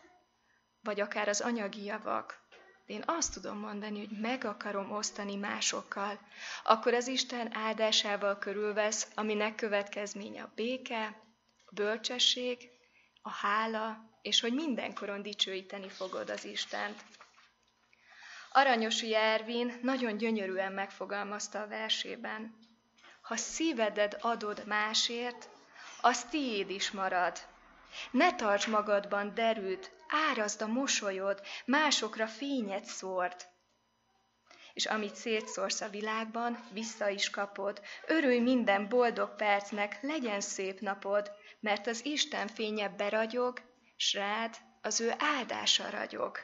vagy 0.83 1.01
akár 1.01 1.29
az 1.29 1.41
anyagi 1.41 1.85
javak, 1.85 2.47
de 2.87 2.95
én 2.95 3.03
azt 3.07 3.33
tudom 3.33 3.59
mondani, 3.59 3.99
hogy 3.99 4.19
meg 4.21 4.45
akarom 4.45 4.93
osztani 4.93 5.37
másokkal, 5.37 6.19
akkor 6.65 6.95
az 6.95 7.07
Isten 7.07 7.57
áldásával 7.57 8.39
körülvesz, 8.39 9.09
aminek 9.15 9.55
következménye 9.55 10.43
a 10.43 10.53
béke, 10.55 11.28
bölcsesség, 11.71 12.71
a 13.23 13.31
hála, 13.31 14.09
és 14.23 14.41
hogy 14.41 14.55
mindenkoron 14.55 15.23
dicsőíteni 15.23 15.89
fogod 15.89 16.31
az 16.31 16.45
Istent. 16.45 17.05
Aranyosi 18.53 19.15
Ervin 19.15 19.79
nagyon 19.83 20.17
gyönyörűen 20.17 20.73
megfogalmazta 20.73 21.61
a 21.61 21.67
versében. 21.67 22.57
Ha 23.21 23.37
szíveded 23.37 24.17
adod 24.21 24.67
másért, 24.67 25.49
az 26.01 26.25
tiéd 26.25 26.71
is 26.71 26.91
marad. 26.91 27.39
Ne 28.11 28.35
tarts 28.35 28.67
magadban 28.67 29.35
derült, 29.35 29.91
árazd 30.09 30.63
a 30.63 30.67
mosolyod, 30.67 31.43
másokra 31.65 32.27
fényet 32.27 32.85
szórt. 32.85 33.49
És 34.79 34.87
amit 34.87 35.15
szétszórsz 35.15 35.81
a 35.81 35.89
világban, 35.89 36.65
vissza 36.73 37.09
is 37.09 37.31
kapod. 37.31 37.81
Örülj 38.07 38.39
minden 38.39 38.89
boldog 38.89 39.37
percnek, 39.37 39.99
legyen 40.03 40.41
szép 40.41 40.81
napod, 40.81 41.31
mert 41.61 41.87
az 41.87 42.05
Isten 42.05 42.49
fénye 42.49 42.89
beragyog, 42.89 43.61
s 43.97 44.15
rád 44.15 44.57
az 44.83 45.01
ő 45.01 45.13
áldása 45.19 45.91
ragyog. 45.91 46.39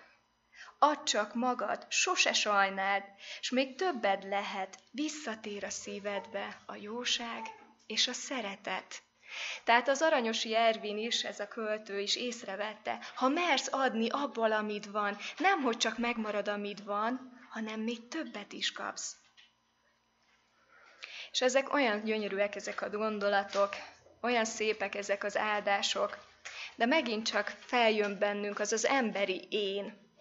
Add 0.79 1.05
csak 1.05 1.35
magad, 1.35 1.87
sose 1.89 2.33
sajnáld, 2.33 3.03
s 3.41 3.51
még 3.51 3.77
többed 3.77 4.29
lehet, 4.29 4.79
visszatér 4.91 5.65
a 5.65 5.71
szívedbe 5.71 6.57
a 6.67 6.75
jóság 6.75 7.43
és 7.87 8.09
a 8.09 8.13
szeretet. 8.13 9.03
Tehát 9.65 9.89
az 9.89 10.03
aranyosi 10.03 10.55
Ervin 10.55 10.99
is, 10.99 11.23
ez 11.23 11.41
a 11.41 11.49
költő 11.49 12.01
is 12.01 12.17
észrevette, 12.17 12.99
ha 13.15 13.29
mersz 13.29 13.73
adni 13.73 14.09
abból, 14.09 14.53
amit 14.53 14.87
van, 14.87 15.17
nem 15.39 15.63
hogy 15.63 15.77
csak 15.77 15.99
megmarad, 15.99 16.49
amit 16.49 16.83
van, 16.83 17.33
hanem 17.55 17.81
még 17.81 18.09
többet 18.09 18.53
is 18.53 18.73
kapsz. 18.73 19.17
És 21.31 21.41
ezek 21.41 21.73
olyan 21.73 22.05
gyönyörűek, 22.05 22.55
ezek 22.55 22.83
a 22.83 22.91
gondolatok, 22.91 23.75
olyan 24.21 24.45
szépek 24.45 24.95
ezek 24.95 25.25
az 25.25 25.37
áldások, 25.37 26.19
de 26.75 26.87
megint 26.87 27.27
csak 27.27 27.57
feljön 27.61 28.19
bennünk 28.19 28.59
az 28.61 28.73
az 28.73 28.85
emberi 28.87 29.47
én, 29.51 30.13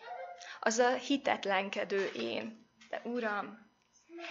az 0.59 0.77
a 0.77 0.93
hitetlenkedő 0.93 2.05
én. 2.05 2.67
De 2.89 3.01
Uram, 3.03 3.71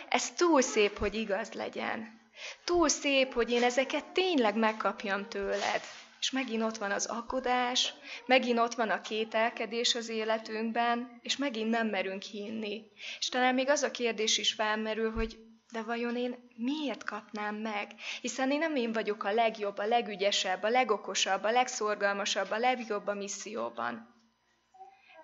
ez 0.09 0.31
túl 0.31 0.62
szép, 0.62 0.99
hogy 0.99 1.15
igaz 1.15 1.53
legyen. 1.53 2.21
Túl 2.65 2.88
szép, 2.88 3.33
hogy 3.33 3.51
én 3.51 3.62
ezeket 3.62 4.05
tényleg 4.05 4.57
megkapjam 4.57 5.29
tőled. 5.29 5.81
És 6.23 6.31
megint 6.31 6.63
ott 6.63 6.77
van 6.77 6.91
az 6.91 7.07
akudás, 7.07 7.95
megint 8.27 8.59
ott 8.59 8.75
van 8.75 8.91
a 8.91 9.01
kételkedés 9.01 9.95
az 9.95 10.09
életünkben, 10.09 11.19
és 11.23 11.37
megint 11.37 11.71
nem 11.71 11.89
merünk 11.89 12.23
hinni. 12.23 12.83
És 13.19 13.29
talán 13.29 13.55
még 13.55 13.69
az 13.69 13.83
a 13.83 13.91
kérdés 13.91 14.39
is 14.39 14.53
felmerül, 14.53 15.13
hogy 15.13 15.39
de 15.73 15.83
vajon 15.83 16.17
én 16.17 16.49
miért 16.57 17.05
kapnám 17.05 17.55
meg? 17.55 17.95
Hiszen 18.21 18.51
én 18.51 18.59
nem 18.59 18.77
én 18.77 18.93
vagyok 18.93 19.25
a 19.25 19.33
legjobb, 19.33 19.79
a 19.79 19.87
legügyesebb, 19.87 20.63
a 20.63 20.69
legokosabb, 20.69 21.43
a 21.43 21.51
legszorgalmasabb, 21.51 22.51
a 22.51 22.59
legjobb 22.59 23.07
a 23.07 23.15
misszióban. 23.15 24.15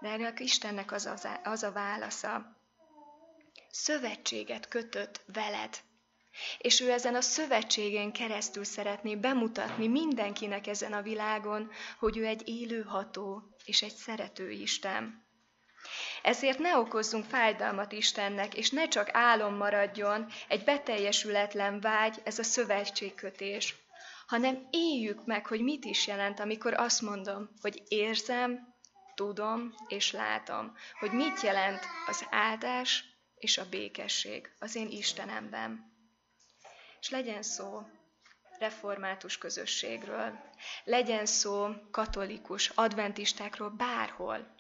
De 0.00 0.08
erre 0.08 0.32
Istennek 0.36 0.92
az, 0.92 1.06
az, 1.06 1.28
az 1.44 1.62
a 1.62 1.72
válasza. 1.72 2.56
Szövetséget 3.70 4.68
kötött 4.68 5.20
veled. 5.32 5.78
És 6.58 6.80
ő 6.80 6.90
ezen 6.90 7.14
a 7.14 7.20
szövetségen 7.20 8.12
keresztül 8.12 8.64
szeretné 8.64 9.16
bemutatni 9.16 9.88
mindenkinek 9.88 10.66
ezen 10.66 10.92
a 10.92 11.02
világon, 11.02 11.70
hogy 11.98 12.16
ő 12.16 12.26
egy 12.26 12.48
élőható 12.48 13.42
és 13.64 13.82
egy 13.82 13.94
szerető 13.94 14.50
Isten. 14.50 15.26
Ezért 16.22 16.58
ne 16.58 16.78
okozzunk 16.78 17.24
fájdalmat 17.24 17.92
Istennek, 17.92 18.54
és 18.54 18.70
ne 18.70 18.88
csak 18.88 19.08
álom 19.12 19.54
maradjon, 19.54 20.26
egy 20.48 20.64
beteljesületlen 20.64 21.80
vágy, 21.80 22.20
ez 22.24 22.38
a 22.38 22.42
szövetségkötés, 22.42 23.74
hanem 24.26 24.68
éljük 24.70 25.26
meg, 25.26 25.46
hogy 25.46 25.60
mit 25.60 25.84
is 25.84 26.06
jelent, 26.06 26.40
amikor 26.40 26.74
azt 26.74 27.02
mondom, 27.02 27.50
hogy 27.60 27.82
érzem, 27.88 28.76
tudom 29.14 29.74
és 29.88 30.12
látom, 30.12 30.76
hogy 30.98 31.10
mit 31.12 31.40
jelent 31.40 31.86
az 32.06 32.26
áldás 32.30 33.04
és 33.34 33.58
a 33.58 33.68
békesség 33.68 34.50
az 34.58 34.74
én 34.74 34.88
Istenemben. 34.88 35.87
És 37.00 37.10
legyen 37.10 37.42
szó 37.42 37.82
református 38.58 39.38
közösségről, 39.38 40.38
legyen 40.84 41.26
szó 41.26 41.68
katolikus, 41.90 42.68
adventistákról, 42.68 43.70
bárhol, 43.70 44.54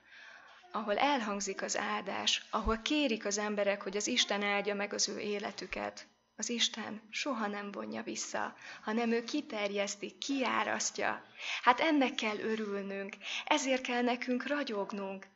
ahol 0.72 0.98
elhangzik 0.98 1.62
az 1.62 1.76
áldás, 1.76 2.46
ahol 2.50 2.78
kérik 2.82 3.24
az 3.24 3.38
emberek, 3.38 3.82
hogy 3.82 3.96
az 3.96 4.06
Isten 4.06 4.42
áldja 4.42 4.74
meg 4.74 4.92
az 4.92 5.08
ő 5.08 5.18
életüket. 5.18 6.06
Az 6.36 6.48
Isten 6.48 7.02
soha 7.10 7.46
nem 7.46 7.70
vonja 7.70 8.02
vissza, 8.02 8.54
hanem 8.82 9.10
ő 9.12 9.24
kiterjeszti, 9.24 10.18
kiárasztja. 10.18 11.24
Hát 11.62 11.80
ennek 11.80 12.14
kell 12.14 12.38
örülnünk, 12.38 13.16
ezért 13.44 13.82
kell 13.82 14.02
nekünk 14.02 14.46
ragyognunk, 14.46 15.26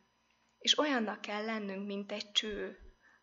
és 0.58 0.78
olyannak 0.78 1.20
kell 1.20 1.44
lennünk, 1.44 1.86
mint 1.86 2.12
egy 2.12 2.32
cső, 2.32 2.78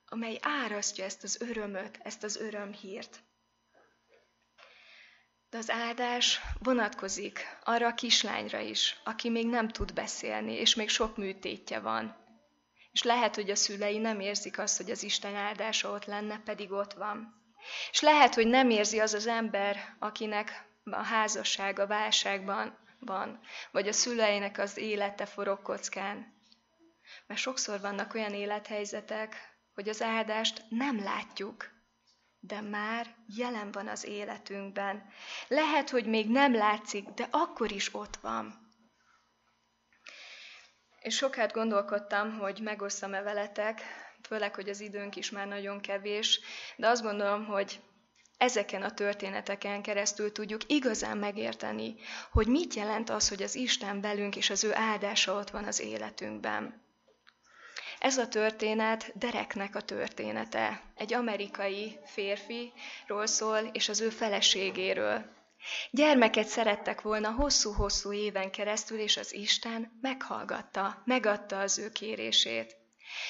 amely 0.05 0.37
árasztja 0.41 1.03
ezt 1.03 1.23
az 1.23 1.41
örömöt, 1.41 1.99
ezt 2.03 2.23
az 2.23 2.35
örömhírt. 2.37 3.23
De 5.49 5.57
az 5.57 5.69
áldás 5.69 6.41
vonatkozik 6.59 7.57
arra 7.63 7.87
a 7.87 7.93
kislányra 7.93 8.59
is, 8.59 8.99
aki 9.03 9.29
még 9.29 9.47
nem 9.47 9.67
tud 9.67 9.93
beszélni, 9.93 10.53
és 10.53 10.75
még 10.75 10.89
sok 10.89 11.17
műtétje 11.17 11.79
van. 11.79 12.15
És 12.91 13.03
lehet, 13.03 13.35
hogy 13.35 13.49
a 13.49 13.55
szülei 13.55 13.97
nem 13.97 14.19
érzik 14.19 14.59
azt, 14.59 14.77
hogy 14.77 14.91
az 14.91 15.03
Isten 15.03 15.35
áldása 15.35 15.91
ott 15.91 16.05
lenne, 16.05 16.39
pedig 16.39 16.71
ott 16.71 16.93
van. 16.93 17.43
És 17.91 18.01
lehet, 18.01 18.35
hogy 18.35 18.47
nem 18.47 18.69
érzi 18.69 18.99
az 18.99 19.13
az 19.13 19.27
ember, 19.27 19.95
akinek 19.99 20.67
a 20.83 21.03
házassága 21.03 21.87
válságban 21.87 22.77
van, 22.99 23.39
vagy 23.71 23.87
a 23.87 23.93
szüleinek 23.93 24.57
az 24.57 24.77
élete 24.77 25.25
forog 25.25 25.61
kockán. 25.61 26.33
Mert 27.27 27.39
sokszor 27.39 27.79
vannak 27.79 28.13
olyan 28.13 28.33
élethelyzetek, 28.33 29.57
hogy 29.73 29.89
az 29.89 30.01
áldást 30.01 30.63
nem 30.69 31.03
látjuk, 31.03 31.78
de 32.39 32.61
már 32.61 33.15
jelen 33.35 33.71
van 33.71 33.87
az 33.87 34.05
életünkben. 34.05 35.03
Lehet, 35.47 35.89
hogy 35.89 36.05
még 36.05 36.29
nem 36.29 36.55
látszik, 36.55 37.07
de 37.09 37.27
akkor 37.31 37.71
is 37.71 37.93
ott 37.93 38.15
van. 38.15 38.67
És 40.99 41.15
sokat 41.15 41.51
gondolkodtam, 41.51 42.37
hogy 42.37 42.59
megosztam-e 42.63 43.21
veletek, 43.21 43.81
főleg, 44.27 44.55
hogy 44.55 44.69
az 44.69 44.79
időnk 44.79 45.15
is 45.15 45.29
már 45.29 45.47
nagyon 45.47 45.81
kevés, 45.81 46.39
de 46.75 46.87
azt 46.87 47.01
gondolom, 47.01 47.45
hogy 47.45 47.81
ezeken 48.37 48.81
a 48.81 48.93
történeteken 48.93 49.81
keresztül 49.81 50.31
tudjuk 50.31 50.61
igazán 50.67 51.17
megérteni, 51.17 51.95
hogy 52.31 52.47
mit 52.47 52.73
jelent 52.73 53.09
az, 53.09 53.29
hogy 53.29 53.43
az 53.43 53.55
Isten 53.55 54.01
velünk 54.01 54.35
és 54.35 54.49
az 54.49 54.63
ő 54.63 54.75
áldása 54.75 55.33
ott 55.33 55.49
van 55.49 55.63
az 55.63 55.79
életünkben. 55.79 56.88
Ez 57.99 58.17
a 58.17 58.27
történet 58.27 59.11
Dereknek 59.17 59.75
a 59.75 59.81
története. 59.81 60.81
Egy 60.95 61.13
amerikai 61.13 61.99
férfiról 62.05 63.25
szól, 63.25 63.57
és 63.57 63.89
az 63.89 64.01
ő 64.01 64.09
feleségéről. 64.09 65.25
Gyermeket 65.91 66.47
szerettek 66.47 67.01
volna 67.01 67.31
hosszú-hosszú 67.31 68.13
éven 68.13 68.51
keresztül, 68.51 68.99
és 68.99 69.17
az 69.17 69.33
Isten 69.33 69.97
meghallgatta, 70.01 71.01
megadta 71.05 71.59
az 71.59 71.77
ő 71.77 71.89
kérését. 71.89 72.77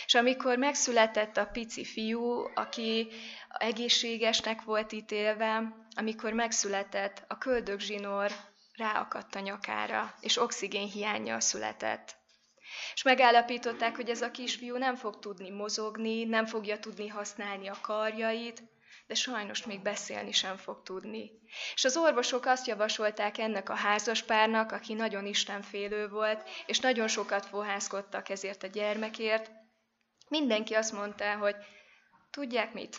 És 0.05 0.15
amikor 0.15 0.57
megszületett 0.57 1.37
a 1.37 1.45
pici 1.45 1.85
fiú, 1.85 2.51
aki 2.55 3.07
egészségesnek 3.49 4.61
volt 4.61 4.91
ítélve, 4.91 5.75
amikor 5.95 6.33
megszületett, 6.33 7.23
a 7.27 7.37
köldögzsinór 7.37 8.31
ráakadt 8.75 9.35
a 9.35 9.39
nyakára, 9.39 10.13
és 10.19 10.37
oxigén 10.37 10.87
hiánya 10.87 11.39
született. 11.39 12.18
És 12.93 13.03
megállapították, 13.03 13.95
hogy 13.95 14.09
ez 14.09 14.21
a 14.21 14.31
kisfiú 14.31 14.77
nem 14.77 14.95
fog 14.95 15.19
tudni 15.19 15.49
mozogni, 15.49 16.23
nem 16.23 16.45
fogja 16.45 16.79
tudni 16.79 17.07
használni 17.07 17.67
a 17.67 17.77
karjait, 17.81 18.63
de 19.07 19.15
sajnos 19.15 19.65
még 19.65 19.81
beszélni 19.81 20.31
sem 20.31 20.57
fog 20.57 20.83
tudni. 20.83 21.31
És 21.73 21.83
az 21.85 21.97
orvosok 21.97 22.45
azt 22.45 22.67
javasolták 22.67 23.37
ennek 23.37 23.69
a 23.69 23.75
házaspárnak, 23.75 24.71
aki 24.71 24.93
nagyon 24.93 25.25
istenfélő 25.25 26.09
volt, 26.09 26.49
és 26.65 26.79
nagyon 26.79 27.07
sokat 27.07 27.45
fohászkodtak 27.45 28.29
ezért 28.29 28.63
a 28.63 28.67
gyermekért. 28.67 29.51
Mindenki 30.27 30.73
azt 30.73 30.91
mondta, 30.91 31.37
hogy 31.37 31.55
tudják 32.31 32.73
mit, 32.73 32.97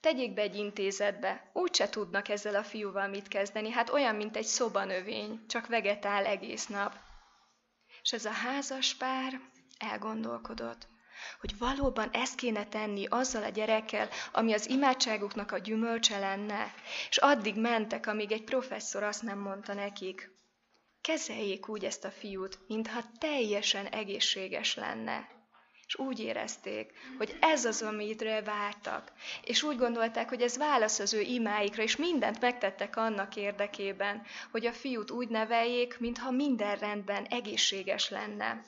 tegyék 0.00 0.34
be 0.34 0.42
egy 0.42 0.56
intézetbe, 0.56 1.50
úgyse 1.52 1.88
tudnak 1.88 2.28
ezzel 2.28 2.54
a 2.54 2.62
fiúval 2.62 3.08
mit 3.08 3.28
kezdeni, 3.28 3.70
hát 3.70 3.90
olyan, 3.90 4.14
mint 4.14 4.36
egy 4.36 4.44
szobanövény, 4.44 5.46
csak 5.46 5.66
vegetál 5.66 6.24
egész 6.24 6.66
nap. 6.66 7.05
És 8.06 8.12
ez 8.12 8.24
a 8.24 8.30
házas 8.30 8.94
pár 8.94 9.40
elgondolkodott, 9.78 10.88
hogy 11.40 11.58
valóban 11.58 12.10
ezt 12.10 12.34
kéne 12.34 12.66
tenni 12.66 13.06
azzal 13.06 13.42
a 13.42 13.48
gyerekkel, 13.48 14.08
ami 14.32 14.52
az 14.52 14.68
imádságuknak 14.68 15.52
a 15.52 15.58
gyümölcse 15.58 16.18
lenne, 16.18 16.74
és 17.08 17.16
addig 17.16 17.56
mentek, 17.56 18.06
amíg 18.06 18.32
egy 18.32 18.44
professzor 18.44 19.02
azt 19.02 19.22
nem 19.22 19.38
mondta 19.38 19.74
nekik, 19.74 20.30
kezeljék 21.00 21.68
úgy 21.68 21.84
ezt 21.84 22.04
a 22.04 22.10
fiút, 22.10 22.58
mintha 22.66 23.00
teljesen 23.18 23.86
egészséges 23.86 24.74
lenne. 24.74 25.28
És 25.86 25.96
úgy 25.98 26.20
érezték, 26.20 26.92
hogy 27.18 27.36
ez 27.40 27.64
az, 27.64 27.82
amitre 27.82 28.42
vártak. 28.42 29.12
És 29.42 29.62
úgy 29.62 29.76
gondolták, 29.76 30.28
hogy 30.28 30.42
ez 30.42 30.56
válasz 30.56 30.98
az 30.98 31.14
ő 31.14 31.20
imáikra, 31.20 31.82
és 31.82 31.96
mindent 31.96 32.40
megtettek 32.40 32.96
annak 32.96 33.36
érdekében, 33.36 34.22
hogy 34.50 34.66
a 34.66 34.72
fiút 34.72 35.10
úgy 35.10 35.28
neveljék, 35.28 35.98
mintha 35.98 36.30
minden 36.30 36.76
rendben 36.76 37.24
egészséges 37.24 38.10
lenne. 38.10 38.64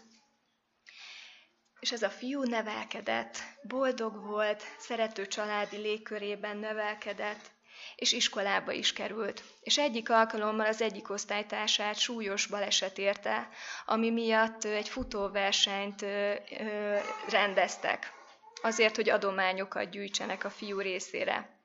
És 1.81 1.93
ez 1.93 2.03
a 2.03 2.11
fiú 2.11 2.43
nevelkedett, 2.43 3.39
boldog 3.62 4.27
volt, 4.27 4.62
szerető 4.79 5.27
családi 5.27 5.77
légkörében 5.77 6.57
nevelkedett, 6.57 7.51
és 7.99 8.13
iskolába 8.13 8.73
is 8.73 8.93
került. 8.93 9.43
És 9.61 9.79
egyik 9.79 10.11
alkalommal 10.11 10.67
az 10.67 10.83
egyik 10.83 11.11
osztálytársát 11.11 11.99
súlyos 11.99 12.47
baleset 12.47 12.99
érte, 12.99 13.49
ami 13.87 14.11
miatt 14.11 14.65
egy 14.65 14.89
futóversenyt 14.89 16.05
rendeztek, 17.29 18.13
azért, 18.63 18.97
hogy 18.97 19.09
adományokat 19.09 19.91
gyűjtsenek 19.91 20.45
a 20.45 20.51
fiú 20.51 20.81
részére. 20.81 21.57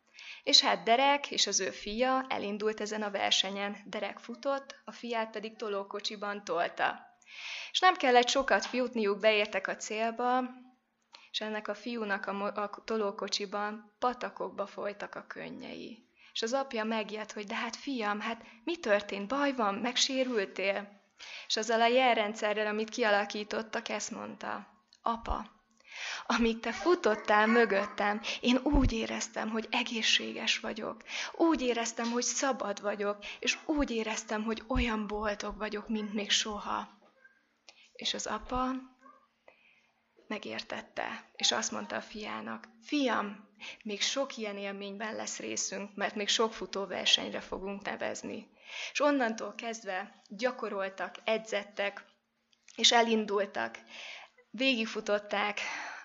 És 0.43 0.61
hát 0.61 0.83
Derek 0.83 1.31
és 1.31 1.47
az 1.47 1.59
ő 1.59 1.69
fia 1.69 2.25
elindult 2.29 2.81
ezen 2.81 3.01
a 3.01 3.11
versenyen. 3.11 3.77
Derek 3.85 4.19
futott, 4.19 4.75
a 4.85 4.91
fiát 4.91 5.31
pedig 5.31 5.55
tolókocsiban 5.55 6.43
tolta. 6.43 6.99
És 7.71 7.79
nem 7.79 7.95
kellett 7.95 8.27
sokat 8.27 8.67
jutniuk, 8.71 9.19
beértek 9.19 9.67
a 9.67 9.75
célba, 9.75 10.43
és 11.31 11.41
ennek 11.41 11.67
a 11.67 11.75
fiúnak 11.75 12.25
a, 12.25 12.45
a 12.45 12.83
tolókocsiban 12.85 13.93
patakokba 13.99 14.65
folytak 14.65 15.15
a 15.15 15.25
könnyei. 15.27 16.11
És 16.33 16.41
az 16.41 16.53
apja 16.53 16.83
megijedt, 16.83 17.31
hogy 17.31 17.45
de 17.45 17.55
hát 17.55 17.75
fiam, 17.75 18.19
hát 18.19 18.41
mi 18.63 18.77
történt, 18.77 19.27
baj 19.27 19.53
van, 19.55 19.75
megsérültél? 19.75 21.01
És 21.47 21.57
azzal 21.57 21.81
a 21.81 21.87
jelrendszerrel, 21.87 22.67
amit 22.67 22.89
kialakítottak, 22.89 23.89
ezt 23.89 24.11
mondta, 24.11 24.67
apa, 25.01 25.53
amíg 26.25 26.59
te 26.59 26.71
futottál 26.71 27.47
mögöttem, 27.47 28.21
én 28.41 28.57
úgy 28.63 28.91
éreztem, 28.91 29.49
hogy 29.49 29.67
egészséges 29.71 30.59
vagyok. 30.59 31.03
Úgy 31.33 31.61
éreztem, 31.61 32.11
hogy 32.11 32.23
szabad 32.23 32.81
vagyok, 32.81 33.17
és 33.39 33.57
úgy 33.65 33.91
éreztem, 33.91 34.43
hogy 34.43 34.63
olyan 34.67 35.07
boldog 35.07 35.57
vagyok, 35.57 35.87
mint 35.87 36.13
még 36.13 36.31
soha. 36.31 36.87
És 37.93 38.13
az 38.13 38.25
apa 38.25 38.71
megértette, 40.27 41.31
és 41.35 41.51
azt 41.51 41.71
mondta 41.71 41.95
a 41.95 42.01
fiának, 42.01 42.67
fiam, 42.81 43.51
még 43.83 44.01
sok 44.01 44.37
ilyen 44.37 44.57
élményben 44.57 45.15
lesz 45.15 45.39
részünk, 45.39 45.95
mert 45.95 46.15
még 46.15 46.27
sok 46.27 46.53
futóversenyre 46.53 47.39
fogunk 47.39 47.85
nevezni. 47.85 48.47
És 48.91 48.99
onnantól 48.99 49.53
kezdve 49.55 50.21
gyakoroltak, 50.27 51.15
edzettek, 51.23 52.05
és 52.75 52.91
elindultak. 52.91 53.79
Végigfutották 54.49 55.59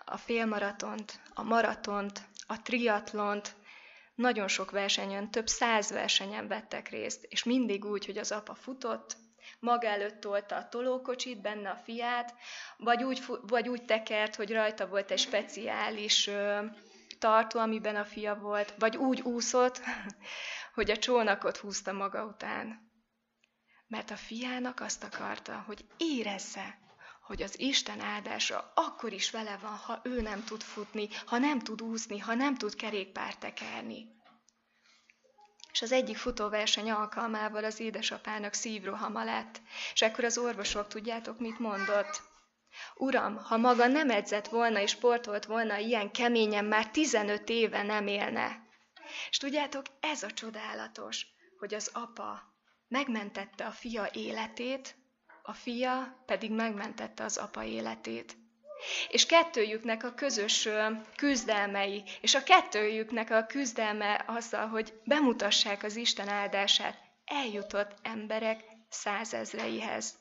a 0.05 0.17
félmaratont, 0.17 1.21
a 1.35 1.43
maratont, 1.43 2.21
a 2.47 2.63
triatlont, 2.63 3.57
nagyon 4.15 4.49
sok 4.49 4.71
versenyen, 4.71 5.31
több 5.31 5.47
száz 5.47 5.91
versenyen 5.91 6.49
vettek 6.49 6.89
részt, 6.89 7.27
és 7.29 7.45
mindig 7.45 7.85
úgy, 7.85 8.07
hogy 8.07 8.19
az 8.19 8.33
apa 8.33 8.55
futott, 8.55 9.17
maga 9.61 9.87
előtt 9.87 10.21
tolta 10.21 10.57
a 10.57 10.69
tolókocsit, 10.69 11.41
benne 11.41 11.71
a 11.71 11.81
fiát, 11.85 12.35
vagy 12.77 13.03
úgy, 13.03 13.23
vagy 13.43 13.69
úgy 13.69 13.85
tekert, 13.85 14.35
hogy 14.35 14.53
rajta 14.53 14.87
volt 14.87 15.11
egy 15.11 15.19
speciális 15.19 16.27
ö, 16.27 16.65
tartó, 17.19 17.61
amiben 17.61 17.97
a 17.97 18.05
fia 18.05 18.35
volt, 18.35 18.75
vagy 18.79 18.97
úgy 18.97 19.21
úszott, 19.21 19.81
hogy 20.75 20.91
a 20.91 20.99
csónakot 20.99 21.57
húzta 21.57 21.93
maga 21.93 22.25
után. 22.25 22.91
Mert 23.87 24.11
a 24.11 24.17
fiának 24.17 24.81
azt 24.81 25.05
akarta, 25.05 25.65
hogy 25.67 25.85
érezze, 25.97 26.79
hogy 27.23 27.43
az 27.43 27.61
Isten 27.61 28.01
áldása 28.01 28.73
akkor 28.75 29.13
is 29.13 29.31
vele 29.31 29.59
van, 29.63 29.77
ha 29.77 30.01
ő 30.03 30.21
nem 30.21 30.45
tud 30.45 30.63
futni, 30.63 31.09
ha 31.27 31.39
nem 31.39 31.59
tud 31.59 31.83
úszni, 31.83 32.19
ha 32.19 32.35
nem 32.35 32.57
tud 32.57 32.75
kerékpárt 32.75 33.39
tekerni. 33.39 34.17
És 35.73 35.83
az 35.83 35.93
egyik 35.93 36.17
futóverseny 36.17 36.91
alkalmával 36.91 37.65
az 37.65 37.81
édesapának 37.81 38.53
szívrohama 38.53 39.25
lett, 39.25 39.61
és 39.93 40.03
ekkor 40.03 40.25
az 40.25 40.39
orvosok 40.39 40.89
tudjátok, 40.89 41.39
mit 41.39 41.59
mondott? 41.59 42.23
Uram, 42.95 43.37
ha 43.37 43.57
maga 43.57 43.87
nem 43.87 44.11
edzett 44.11 44.49
volna 44.49 44.81
és 44.81 44.91
sportolt 44.91 45.45
volna 45.45 45.77
ilyen 45.77 46.11
keményen, 46.11 46.65
már 46.65 46.91
15 46.91 47.49
éve 47.49 47.83
nem 47.83 48.07
élne. 48.07 48.67
És 49.31 49.37
tudjátok, 49.37 49.85
ez 50.01 50.23
a 50.23 50.31
csodálatos, 50.31 51.27
hogy 51.59 51.75
az 51.75 51.91
apa 51.93 52.43
megmentette 52.89 53.65
a 53.65 53.71
fia 53.71 54.09
életét, 54.13 54.97
a 55.43 55.53
fia 55.53 56.23
pedig 56.27 56.51
megmentette 56.51 57.25
az 57.25 57.37
apa 57.37 57.65
életét. 57.65 58.37
És 59.09 59.27
kettőjüknek 59.27 60.05
a 60.05 60.15
közös 60.15 60.69
küzdelmei, 61.17 62.03
és 62.21 62.35
a 62.35 62.43
kettőjüknek 62.43 63.31
a 63.31 63.47
küzdelme 63.47 64.25
azzal, 64.27 64.67
hogy 64.67 65.01
bemutassák 65.05 65.83
az 65.83 65.97
Isten 65.97 66.29
áldását, 66.29 66.99
eljutott 67.25 67.95
emberek 68.03 68.65
százezreihez. 68.89 70.15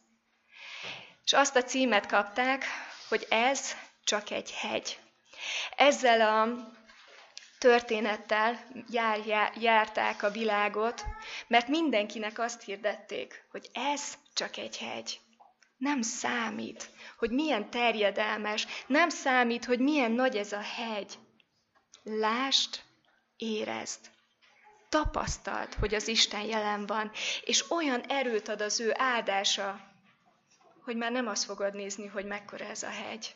És 1.28 1.34
azt 1.34 1.56
a 1.56 1.64
címet 1.64 2.06
kapták, 2.06 2.66
hogy 3.10 3.26
ez 3.30 3.76
csak 4.04 4.30
egy 4.30 4.52
hegy. 4.52 5.00
Ezzel 5.76 6.22
a 6.22 6.68
történettel 7.60 8.68
jár, 8.90 9.26
jár, 9.26 9.52
járták 9.60 10.24
a 10.24 10.32
világot, 10.32 11.06
mert 11.48 11.68
mindenkinek 11.68 12.40
azt 12.40 12.62
hirdették, 12.62 13.46
hogy 13.52 13.70
ez 13.74 14.14
csak 14.34 14.58
egy 14.58 14.78
hegy. 14.78 15.20
Nem 15.78 16.02
számít, 16.02 16.90
hogy 17.18 17.32
milyen 17.32 17.70
terjedelmes, 17.70 18.68
nem 18.88 19.10
számít, 19.10 19.66
hogy 19.66 19.80
milyen 19.80 20.12
nagy 20.12 20.36
ez 20.36 20.52
a 20.52 20.62
hegy. 20.62 21.18
Lást, 22.04 22.84
érezd, 23.38 24.00
tapasztalt, 24.90 25.74
hogy 25.74 25.96
az 25.96 26.08
Isten 26.08 26.42
jelen 26.42 26.86
van, 26.86 27.12
és 27.44 27.72
olyan 27.72 28.02
erőt 28.02 28.48
ad 28.48 28.62
az 28.62 28.80
ő 28.80 28.94
áldása, 28.98 29.96
hogy 30.88 30.98
már 30.98 31.12
nem 31.12 31.28
azt 31.28 31.44
fogod 31.44 31.74
nézni, 31.74 32.08
hogy 32.08 32.26
mekkora 32.26 32.66
ez 32.66 32.84
a 32.84 32.90
hegy, 32.90 33.36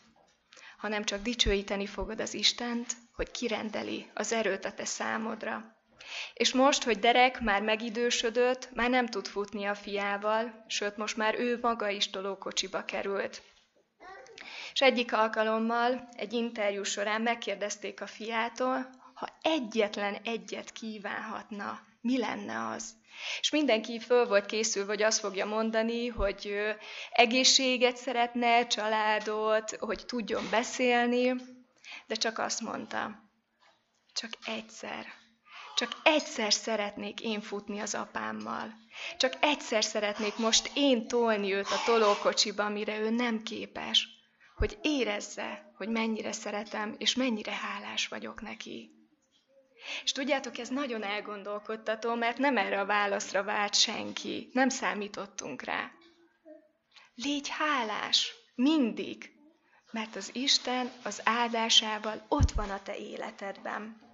hanem 0.78 1.04
csak 1.04 1.22
dicsőíteni 1.22 1.86
fogod 1.86 2.20
az 2.20 2.34
Istent, 2.34 2.94
hogy 3.16 3.32
kirendeli 3.32 4.10
az 4.14 4.32
erőt 4.32 4.66
a 4.66 4.74
te 4.74 4.86
számodra. 4.86 5.76
És 6.34 6.54
most, 6.54 6.84
hogy 6.84 7.00
Derek 7.00 7.42
már 7.42 7.62
megidősödött, 7.62 8.70
már 8.74 8.90
nem 8.90 9.06
tud 9.08 9.28
futni 9.28 9.66
a 9.66 9.76
fiával, 9.76 10.66
sőt, 10.68 10.98
most 10.98 11.18
már 11.18 11.40
ő 11.40 11.60
maga 11.62 11.90
is 11.90 12.10
tolókocsiba 12.10 12.86
került. 12.86 13.42
És 14.74 14.82
egyik 14.82 15.14
alkalommal, 15.14 16.10
egy 16.12 16.34
interjú 16.34 16.84
során 16.84 17.22
megkérdezték 17.22 18.02
a 18.02 18.08
fiától, 18.08 18.90
ha 19.14 19.28
egyetlen 19.42 20.18
egyet 20.24 20.72
kívánhatna, 20.72 21.80
mi 22.02 22.18
lenne 22.18 22.68
az? 22.68 22.94
És 23.40 23.50
mindenki 23.50 24.00
föl 24.00 24.28
volt 24.28 24.46
készül, 24.46 24.86
hogy 24.86 25.02
azt 25.02 25.20
fogja 25.20 25.46
mondani, 25.46 26.08
hogy 26.08 26.54
egészséget 27.12 27.98
szeretne, 27.98 28.68
családot, 28.68 29.76
hogy 29.80 30.06
tudjon 30.06 30.44
beszélni, 30.50 31.34
de 32.08 32.16
csak 32.16 32.38
azt 32.38 32.62
mondta, 32.62 33.30
csak 34.14 34.32
egyszer, 34.46 35.06
csak 35.76 35.92
egyszer 36.04 36.54
szeretnék 36.54 37.22
én 37.22 37.42
futni 37.42 37.80
az 37.80 37.96
apámmal. 37.96 38.74
Csak 39.18 39.38
egyszer 39.40 39.84
szeretnék 39.84 40.38
most 40.38 40.72
én 40.74 41.08
tolni 41.08 41.54
őt 41.54 41.68
a 41.68 41.82
tolókocsiba, 41.86 42.66
amire 42.66 43.00
ő 43.00 43.10
nem 43.10 43.44
képes, 43.44 44.08
hogy 44.56 44.78
érezze, 44.82 45.72
hogy 45.78 45.90
mennyire 45.90 46.32
szeretem, 46.32 46.96
és 46.98 47.16
mennyire 47.16 47.52
hálás 47.52 48.08
vagyok 48.08 48.42
neki. 48.42 49.01
És 50.04 50.12
tudjátok, 50.12 50.58
ez 50.58 50.70
nagyon 50.70 51.04
elgondolkodtató, 51.04 52.16
mert 52.16 52.38
nem 52.38 52.58
erre 52.58 52.80
a 52.80 52.86
válaszra 52.86 53.44
várt 53.44 53.76
senki. 53.76 54.50
Nem 54.54 54.70
számítottunk 54.70 55.62
rá. 55.62 55.92
Légy 57.16 57.48
hálás, 57.50 58.34
mindig, 58.56 59.32
mert 59.92 60.16
az 60.16 60.30
Isten 60.34 60.92
az 61.04 61.22
áldásával 61.24 62.26
ott 62.28 62.52
van 62.52 62.70
a 62.70 62.84
te 62.84 62.98
életedben. 62.98 64.10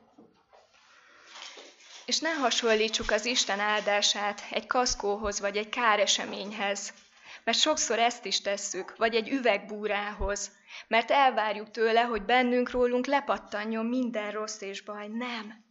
És 2.06 2.20
ne 2.20 2.34
hasonlítsuk 2.34 3.12
az 3.12 3.26
Isten 3.26 3.60
áldását 3.60 4.44
egy 4.50 4.68
kaszkóhoz 4.68 5.40
vagy 5.40 5.58
egy 5.58 5.70
káreseményhez, 5.70 6.94
mert 7.44 7.58
sokszor 7.58 8.00
ezt 8.00 8.26
is 8.26 8.42
tesszük, 8.42 8.96
vagy 8.98 9.16
egy 9.16 9.30
üvegbúrához, 9.30 10.52
mert 10.88 11.12
elvárjuk 11.12 11.72
tőle, 11.72 12.02
hogy 12.02 12.22
bennünk 12.22 12.72
rólunk 12.72 13.06
lepattanjon 13.06 13.86
minden 13.86 14.32
rossz 14.32 14.62
és 14.62 14.82
baj. 14.82 15.08
Nem. 15.08 15.66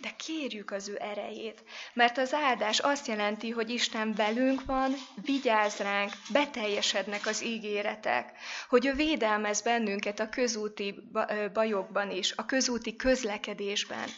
De 0.00 0.10
kérjük 0.16 0.70
az 0.70 0.88
ő 0.88 0.96
erejét, 1.00 1.64
mert 1.92 2.18
az 2.18 2.34
áldás 2.34 2.78
azt 2.78 3.06
jelenti, 3.06 3.50
hogy 3.50 3.70
Isten 3.70 4.14
velünk 4.14 4.64
van, 4.64 4.94
vigyáz 5.24 5.76
ránk, 5.76 6.12
beteljesednek 6.32 7.26
az 7.26 7.44
ígéretek, 7.44 8.32
hogy 8.68 8.86
ő 8.86 8.92
védelmez 8.94 9.62
bennünket 9.62 10.20
a 10.20 10.28
közúti 10.28 10.94
bajokban 11.52 12.10
is, 12.10 12.32
a 12.36 12.46
közúti 12.46 12.96
közlekedésben, 12.96 14.08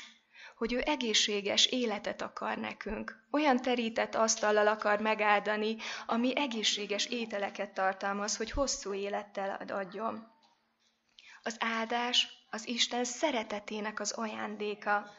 hogy 0.62 0.72
ő 0.72 0.82
egészséges 0.84 1.66
életet 1.66 2.22
akar 2.22 2.56
nekünk. 2.56 3.26
Olyan 3.30 3.56
terített 3.56 4.14
asztallal 4.14 4.66
akar 4.66 5.00
megáldani, 5.00 5.76
ami 6.06 6.36
egészséges 6.36 7.06
ételeket 7.06 7.74
tartalmaz, 7.74 8.36
hogy 8.36 8.50
hosszú 8.50 8.94
élettel 8.94 9.60
adjon. 9.68 10.26
Az 11.42 11.56
áldás 11.60 12.28
az 12.50 12.68
Isten 12.68 13.04
szeretetének 13.04 14.00
az 14.00 14.12
ajándéka, 14.12 15.10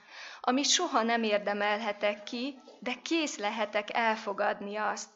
amit 0.42 0.70
soha 0.70 1.02
nem 1.02 1.24
érdemelhetek 1.24 2.24
ki, 2.24 2.56
de 2.80 2.94
kész 3.02 3.38
lehetek 3.38 3.94
elfogadni 3.94 4.76
azt. 4.76 5.10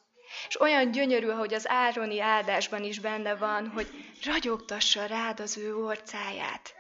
És 0.48 0.60
olyan 0.60 0.92
gyönyörű, 0.92 1.28
hogy 1.28 1.54
az 1.54 1.70
ároni 1.70 2.20
áldásban 2.20 2.84
is 2.84 3.00
benne 3.00 3.36
van, 3.36 3.68
hogy 3.70 3.88
ragyogtassa 4.24 5.06
rád 5.06 5.40
az 5.40 5.58
ő 5.58 5.76
orcáját 5.76 6.77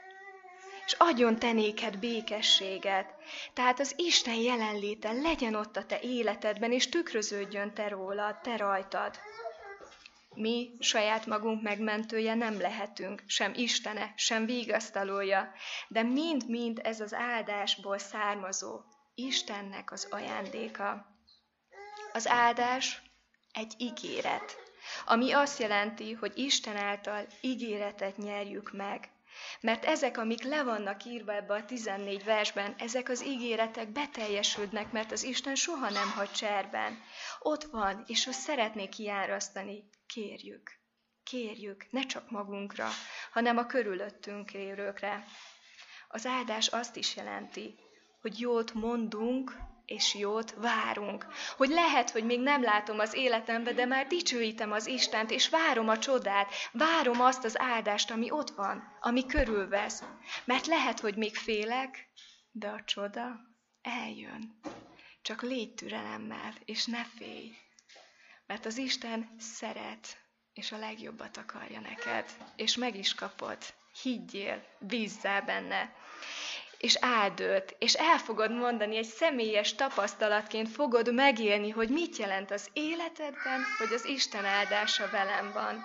és 0.87 0.93
adjon 0.97 1.39
te 1.39 1.51
néked 1.51 1.97
békességet. 1.97 3.15
Tehát 3.53 3.79
az 3.79 3.93
Isten 3.97 4.35
jelenléte 4.35 5.11
legyen 5.11 5.55
ott 5.55 5.77
a 5.77 5.85
te 5.85 5.99
életedben, 5.99 6.71
és 6.71 6.89
tükröződjön 6.89 7.73
te 7.73 7.87
rólad, 7.87 8.41
te 8.41 8.57
rajtad. 8.57 9.19
Mi 10.35 10.69
saját 10.79 11.25
magunk 11.25 11.61
megmentője 11.61 12.35
nem 12.35 12.59
lehetünk, 12.59 13.23
sem 13.25 13.53
Istene, 13.55 14.13
sem 14.15 14.45
vigasztalója, 14.45 15.51
de 15.87 16.03
mind-mind 16.03 16.79
ez 16.83 17.01
az 17.01 17.13
áldásból 17.13 17.97
származó, 17.97 18.81
Istennek 19.15 19.91
az 19.91 20.07
ajándéka. 20.09 21.05
Az 22.13 22.27
áldás 22.27 23.01
egy 23.53 23.73
ígéret, 23.77 24.55
ami 25.05 25.31
azt 25.31 25.59
jelenti, 25.59 26.13
hogy 26.13 26.31
Isten 26.35 26.75
által 26.75 27.27
ígéretet 27.41 28.17
nyerjük 28.17 28.71
meg. 28.71 29.15
Mert 29.61 29.85
ezek, 29.85 30.17
amik 30.17 30.43
le 30.43 30.63
vannak 30.63 31.05
írva 31.05 31.33
ebbe 31.33 31.53
a 31.53 31.65
14 31.65 32.23
versben, 32.23 32.75
ezek 32.77 33.09
az 33.09 33.25
ígéretek 33.25 33.91
beteljesődnek, 33.91 34.91
mert 34.91 35.11
az 35.11 35.23
Isten 35.23 35.55
soha 35.55 35.89
nem 35.89 36.09
hagy 36.11 36.31
cserben. 36.31 37.01
Ott 37.39 37.63
van, 37.63 38.03
és 38.07 38.27
azt 38.27 38.39
szeretnék 38.39 38.89
kiárasztani. 38.89 39.89
Kérjük, 40.07 40.71
kérjük, 41.23 41.85
ne 41.91 42.01
csak 42.01 42.29
magunkra, 42.29 42.87
hanem 43.31 43.57
a 43.57 43.65
körülöttünk 43.65 44.53
élőkre. 44.53 45.25
Az 46.07 46.25
áldás 46.25 46.67
azt 46.67 46.95
is 46.95 47.15
jelenti, 47.15 47.75
hogy 48.21 48.39
jót 48.39 48.73
mondunk 48.73 49.57
és 49.87 50.15
jót 50.15 50.53
várunk. 50.57 51.27
Hogy 51.57 51.69
lehet, 51.69 52.09
hogy 52.09 52.23
még 52.23 52.39
nem 52.39 52.63
látom 52.63 52.99
az 52.99 53.13
életembe, 53.13 53.73
de 53.73 53.85
már 53.85 54.07
dicsőítem 54.07 54.71
az 54.71 54.87
Istent, 54.87 55.31
és 55.31 55.49
várom 55.49 55.89
a 55.89 55.97
csodát, 55.97 56.53
várom 56.71 57.21
azt 57.21 57.43
az 57.43 57.59
áldást, 57.59 58.11
ami 58.11 58.31
ott 58.31 58.49
van, 58.49 58.97
ami 58.99 59.25
körülvesz. 59.25 60.03
Mert 60.45 60.65
lehet, 60.65 60.99
hogy 60.99 61.15
még 61.15 61.35
félek, 61.35 62.09
de 62.51 62.67
a 62.67 62.83
csoda 62.85 63.39
eljön. 63.81 64.59
Csak 65.21 65.41
légy 65.41 65.73
türelemmel, 65.73 66.53
és 66.65 66.85
ne 66.85 67.03
félj. 67.03 67.55
Mert 68.45 68.65
az 68.65 68.77
Isten 68.77 69.35
szeret, 69.39 70.17
és 70.53 70.71
a 70.71 70.77
legjobbat 70.77 71.37
akarja 71.37 71.79
neked. 71.79 72.37
És 72.55 72.75
meg 72.75 72.95
is 72.95 73.15
kapod. 73.15 73.57
Higgyél, 74.01 74.63
bízzál 74.79 75.41
benne 75.41 75.95
és 76.77 76.97
áldőt, 76.99 77.75
és 77.79 77.93
el 77.93 78.17
fogod 78.17 78.51
mondani, 78.51 78.97
egy 78.97 79.05
személyes 79.05 79.75
tapasztalatként 79.75 80.69
fogod 80.69 81.13
megélni, 81.13 81.69
hogy 81.69 81.89
mit 81.89 82.17
jelent 82.17 82.51
az 82.51 82.69
életedben, 82.73 83.63
hogy 83.77 83.93
az 83.93 84.05
Isten 84.05 84.45
áldása 84.45 85.09
velem 85.09 85.51
van. 85.51 85.83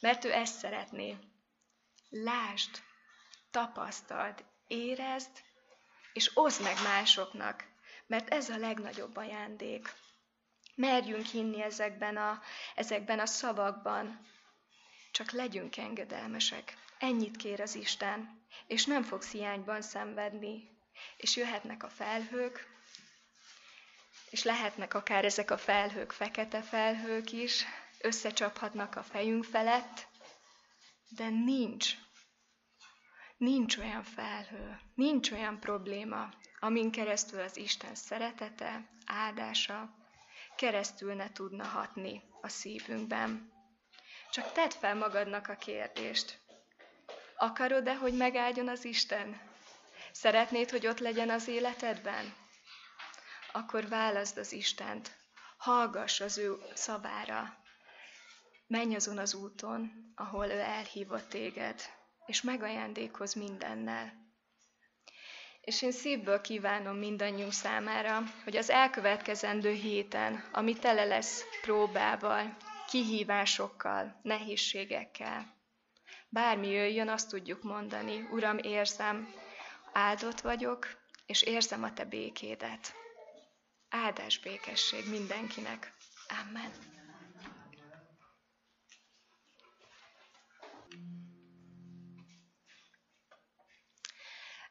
Mert 0.00 0.24
ő 0.24 0.32
ezt 0.32 0.58
szeretné. 0.58 1.16
Lásd, 2.10 2.70
tapasztald, 3.50 4.44
érezd, 4.66 5.30
és 6.12 6.30
oszd 6.34 6.62
meg 6.62 6.76
másoknak, 6.82 7.64
mert 8.06 8.28
ez 8.28 8.48
a 8.48 8.56
legnagyobb 8.56 9.16
ajándék. 9.16 9.92
Merjünk 10.74 11.26
hinni 11.26 11.62
ezekben 11.62 12.16
a, 12.16 12.42
ezekben 12.74 13.18
a 13.18 13.26
szavakban, 13.26 14.26
csak 15.10 15.30
legyünk 15.30 15.76
engedelmesek. 15.76 16.76
Ennyit 17.04 17.36
kér 17.36 17.60
az 17.60 17.74
Isten, 17.74 18.44
és 18.66 18.84
nem 18.84 19.02
fogsz 19.02 19.30
hiányban 19.30 19.82
szenvedni. 19.82 20.68
És 21.16 21.36
jöhetnek 21.36 21.82
a 21.82 21.88
felhők, 21.88 22.66
és 24.30 24.42
lehetnek 24.42 24.94
akár 24.94 25.24
ezek 25.24 25.50
a 25.50 25.58
felhők 25.58 26.12
fekete 26.12 26.62
felhők 26.62 27.32
is, 27.32 27.64
összecsaphatnak 28.00 28.96
a 28.96 29.02
fejünk 29.02 29.44
felett, 29.44 30.06
de 31.08 31.28
nincs, 31.28 31.94
nincs 33.36 33.76
olyan 33.76 34.02
felhő, 34.02 34.80
nincs 34.94 35.30
olyan 35.30 35.60
probléma, 35.60 36.28
amin 36.60 36.90
keresztül 36.90 37.40
az 37.40 37.56
Isten 37.56 37.94
szeretete, 37.94 38.88
áldása 39.06 39.94
keresztül 40.56 41.14
ne 41.14 41.32
tudna 41.32 41.64
hatni 41.64 42.22
a 42.40 42.48
szívünkben. 42.48 43.52
Csak 44.30 44.52
tedd 44.52 44.70
fel 44.70 44.94
magadnak 44.94 45.48
a 45.48 45.54
kérdést, 45.56 46.42
Akarod-e, 47.36 47.94
hogy 47.94 48.16
megáldjon 48.16 48.68
az 48.68 48.84
Isten? 48.84 49.40
Szeretnéd, 50.12 50.70
hogy 50.70 50.86
ott 50.86 50.98
legyen 50.98 51.30
az 51.30 51.48
életedben? 51.48 52.34
Akkor 53.52 53.88
válaszd 53.88 54.38
az 54.38 54.52
Istent. 54.52 55.16
Hallgass 55.56 56.20
az 56.20 56.38
ő 56.38 56.56
szavára. 56.74 57.56
Menj 58.66 58.94
azon 58.94 59.18
az 59.18 59.34
úton, 59.34 60.12
ahol 60.14 60.46
ő 60.46 60.58
elhívott 60.60 61.28
téged, 61.28 61.80
és 62.26 62.42
megajándékoz 62.42 63.34
mindennel. 63.34 64.12
És 65.60 65.82
én 65.82 65.92
szívből 65.92 66.40
kívánom 66.40 66.96
mindannyiunk 66.96 67.52
számára, 67.52 68.22
hogy 68.44 68.56
az 68.56 68.70
elkövetkezendő 68.70 69.72
héten, 69.72 70.44
ami 70.52 70.72
tele 70.72 71.04
lesz 71.04 71.44
próbával, 71.62 72.56
kihívásokkal, 72.88 74.20
nehézségekkel, 74.22 75.54
Bármi 76.34 76.68
jöjjön, 76.68 77.08
azt 77.08 77.28
tudjuk 77.28 77.62
mondani, 77.62 78.28
Uram, 78.30 78.58
érzem, 78.58 79.34
áldott 79.92 80.40
vagyok, 80.40 80.86
és 81.26 81.42
érzem 81.42 81.82
a 81.82 81.92
Te 81.92 82.04
békédet. 82.04 82.94
Áldás 83.88 84.38
békesség 84.38 85.08
mindenkinek. 85.08 85.92
Amen. 86.40 86.70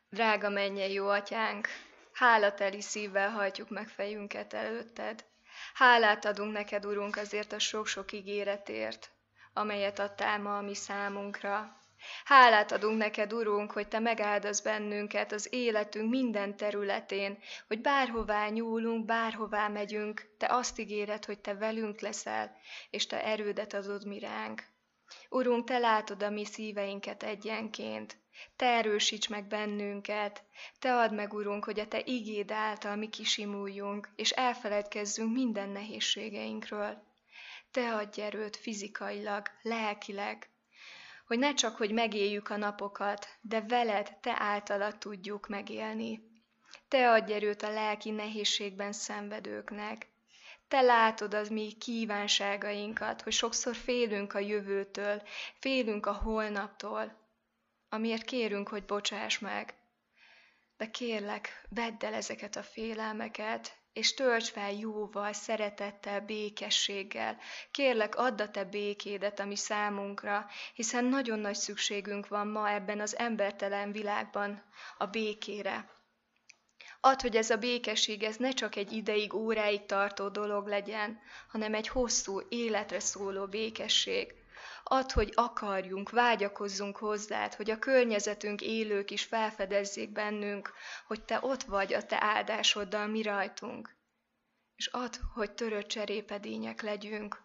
Drága 0.10 0.50
mennyei 0.50 0.94
jó 0.94 1.08
atyánk, 1.08 1.68
hálateli 2.14 2.82
szívvel 2.82 3.30
hajtjuk 3.30 3.70
meg 3.70 3.88
fejünket 3.88 4.54
előtted. 4.54 5.26
Hálát 5.74 6.26
adunk 6.26 6.54
neked, 6.54 6.86
Urunk, 6.86 7.16
azért 7.16 7.52
a 7.52 7.60
sok-sok 7.60 8.12
ígéretért, 8.12 9.13
amelyet 9.54 10.00
adtál 10.00 10.40
ma 10.40 10.58
a 10.58 10.62
mi 10.62 10.76
számunkra. 10.76 11.82
Hálát 12.26 12.72
adunk 12.72 12.98
neked, 12.98 13.34
Urunk, 13.34 13.72
hogy 13.72 13.88
Te 13.88 14.00
megáldasz 14.00 14.60
bennünket 14.60 15.32
az 15.32 15.48
életünk 15.52 16.10
minden 16.10 16.58
területén, 16.58 17.38
hogy 17.68 17.82
bárhová 17.82 18.48
nyúlunk, 18.50 19.06
bárhová 19.06 19.68
megyünk, 19.68 20.36
Te 20.38 20.48
azt 20.50 20.80
ígéred, 20.80 21.26
hogy 21.26 21.40
Te 21.40 21.54
velünk 21.56 22.00
leszel, 22.00 22.56
és 22.90 23.08
Te 23.08 23.24
erődet 23.26 23.74
adod 23.74 24.08
mi 24.08 24.20
ránk. 24.20 24.64
Urunk, 25.30 25.66
Te 25.66 25.78
látod 25.78 26.24
a 26.24 26.30
mi 26.30 26.46
szíveinket 26.46 27.24
egyenként, 27.24 28.18
Te 28.56 28.66
erősíts 28.66 29.30
meg 29.30 29.48
bennünket, 29.48 30.44
Te 30.80 30.94
add 30.94 31.14
meg, 31.14 31.34
Urunk, 31.34 31.66
hogy 31.66 31.80
a 31.80 31.88
Te 31.88 32.02
igéd 32.06 32.52
által 32.52 32.96
mi 32.96 33.10
kisimuljunk, 33.10 34.10
és 34.16 34.30
elfeledkezzünk 34.30 35.34
minden 35.34 35.70
nehézségeinkről. 35.70 37.04
Te 37.74 37.94
adj 37.94 38.22
erőt 38.22 38.56
fizikailag, 38.56 39.48
lelkileg, 39.62 40.50
hogy 41.28 41.40
ne 41.40 41.54
csak, 41.54 41.76
hogy 41.76 41.92
megéljük 41.92 42.50
a 42.50 42.58
napokat, 42.58 43.28
de 43.42 43.62
veled, 43.62 44.18
te 44.22 44.36
általad 44.38 44.98
tudjuk 44.98 45.48
megélni. 45.48 46.24
Te 46.88 47.12
adj 47.12 47.34
erőt 47.34 47.62
a 47.62 47.72
lelki 47.72 48.10
nehézségben 48.10 48.92
szenvedőknek. 48.92 50.08
Te 50.68 50.82
látod 50.82 51.34
az 51.34 51.50
mi 51.50 51.72
kívánságainkat, 51.72 53.22
hogy 53.22 53.34
sokszor 53.34 53.76
félünk 53.76 54.34
a 54.34 54.40
jövőtől, 54.40 55.22
félünk 55.60 56.06
a 56.06 56.14
holnaptól, 56.14 57.18
amiért 57.90 58.24
kérünk, 58.26 58.68
hogy 58.68 58.86
bocsáss 58.86 59.40
meg. 59.40 59.74
De 60.78 60.90
kérlek, 60.92 61.66
vedd 61.70 62.06
el 62.06 62.14
ezeket 62.14 62.56
a 62.56 62.64
félelmeket, 62.64 63.83
és 63.94 64.14
tölts 64.14 64.50
fel 64.50 64.72
jóval, 64.72 65.34
szeretettel, 65.34 66.22
békességgel. 66.22 67.38
Kérlek, 67.72 68.16
add 68.16 68.42
a 68.42 68.50
te 68.50 68.64
békédet, 68.64 69.40
ami 69.40 69.56
számunkra, 69.56 70.48
hiszen 70.74 71.06
nagyon 71.06 71.40
nagy 71.40 71.56
szükségünk 71.56 72.28
van 72.28 72.48
ma 72.48 72.70
ebben 72.70 73.00
az 73.00 73.18
embertelen 73.18 73.92
világban 73.92 74.64
a 74.98 75.06
békére. 75.06 75.92
Add, 77.00 77.22
hogy 77.22 77.36
ez 77.36 77.50
a 77.50 77.58
békesség 77.58 78.24
ez 78.24 78.36
ne 78.36 78.52
csak 78.52 78.76
egy 78.76 78.92
ideig, 78.92 79.34
óráig 79.34 79.86
tartó 79.86 80.30
dolog 80.30 80.68
legyen, 80.68 81.20
hanem 81.48 81.74
egy 81.74 81.88
hosszú, 81.88 82.42
életre 82.50 83.00
szóló 83.00 83.46
békesség. 83.46 84.43
Add, 84.94 85.12
hogy 85.14 85.32
akarjunk, 85.36 86.10
vágyakozzunk 86.10 86.98
hozzád, 86.98 87.54
hogy 87.54 87.70
a 87.70 87.80
környezetünk 87.80 88.62
élők 88.62 89.12
is 89.12 89.24
felfedezzék 89.24 90.12
bennünk, 90.12 90.74
hogy 91.08 91.24
te 91.24 91.40
ott 91.42 91.64
vagy 91.64 91.94
a 91.94 92.06
te 92.06 92.18
áldásoddal 92.20 93.08
mi 93.08 93.22
rajtunk. 93.22 93.96
És 94.76 94.88
add, 94.88 95.16
hogy 95.34 95.52
törött 95.52 95.88
cserépedények 95.88 96.82
legyünk, 96.82 97.42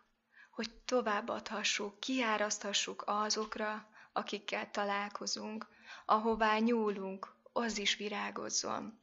hogy 0.51 0.71
továbbadhassuk, 0.85 2.01
kiáraszthassuk 2.01 3.03
azokra, 3.07 3.89
akikkel 4.13 4.71
találkozunk, 4.71 5.67
ahová 6.05 6.59
nyúlunk, 6.59 7.35
az 7.53 7.79
is 7.79 7.97
virágozzon. 7.97 9.01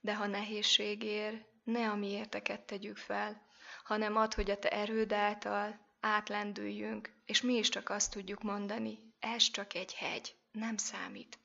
De 0.00 0.14
ha 0.14 0.26
nehézség 0.26 1.02
ér, 1.02 1.46
ne 1.64 1.90
a 1.90 1.94
mi 1.94 2.10
érteket 2.10 2.60
tegyük 2.60 2.96
fel, 2.96 3.42
hanem 3.84 4.16
add, 4.16 4.34
hogy 4.34 4.50
a 4.50 4.58
te 4.58 4.68
erőd 4.68 5.12
által 5.12 5.86
átlendüljünk, 6.00 7.12
és 7.24 7.42
mi 7.42 7.54
is 7.54 7.68
csak 7.68 7.88
azt 7.88 8.10
tudjuk 8.10 8.42
mondani, 8.42 8.98
ez 9.18 9.50
csak 9.50 9.74
egy 9.74 9.94
hegy, 9.94 10.34
nem 10.52 10.76
számít. 10.76 11.38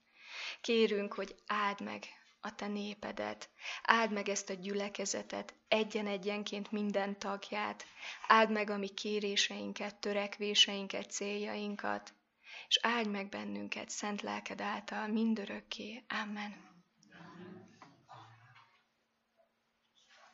Kérünk, 0.61 1.13
hogy 1.13 1.35
áld 1.47 1.81
meg 1.81 2.03
a 2.41 2.55
te 2.55 2.67
népedet, 2.67 3.49
áld 3.83 4.11
meg 4.11 4.29
ezt 4.29 4.49
a 4.49 4.53
gyülekezetet, 4.53 5.53
egyen-egyenként 5.67 6.71
minden 6.71 7.19
tagját, 7.19 7.85
áld 8.27 8.51
meg 8.51 8.69
a 8.69 8.77
mi 8.77 8.87
kéréseinket, 8.87 9.95
törekvéseinket, 9.95 11.11
céljainkat, 11.11 12.13
és 12.67 12.79
áld 12.81 13.09
meg 13.09 13.29
bennünket 13.29 13.89
szent 13.89 14.21
lelked 14.21 14.61
által 14.61 15.07
mindörökké. 15.07 16.03
Amen. 16.07 16.72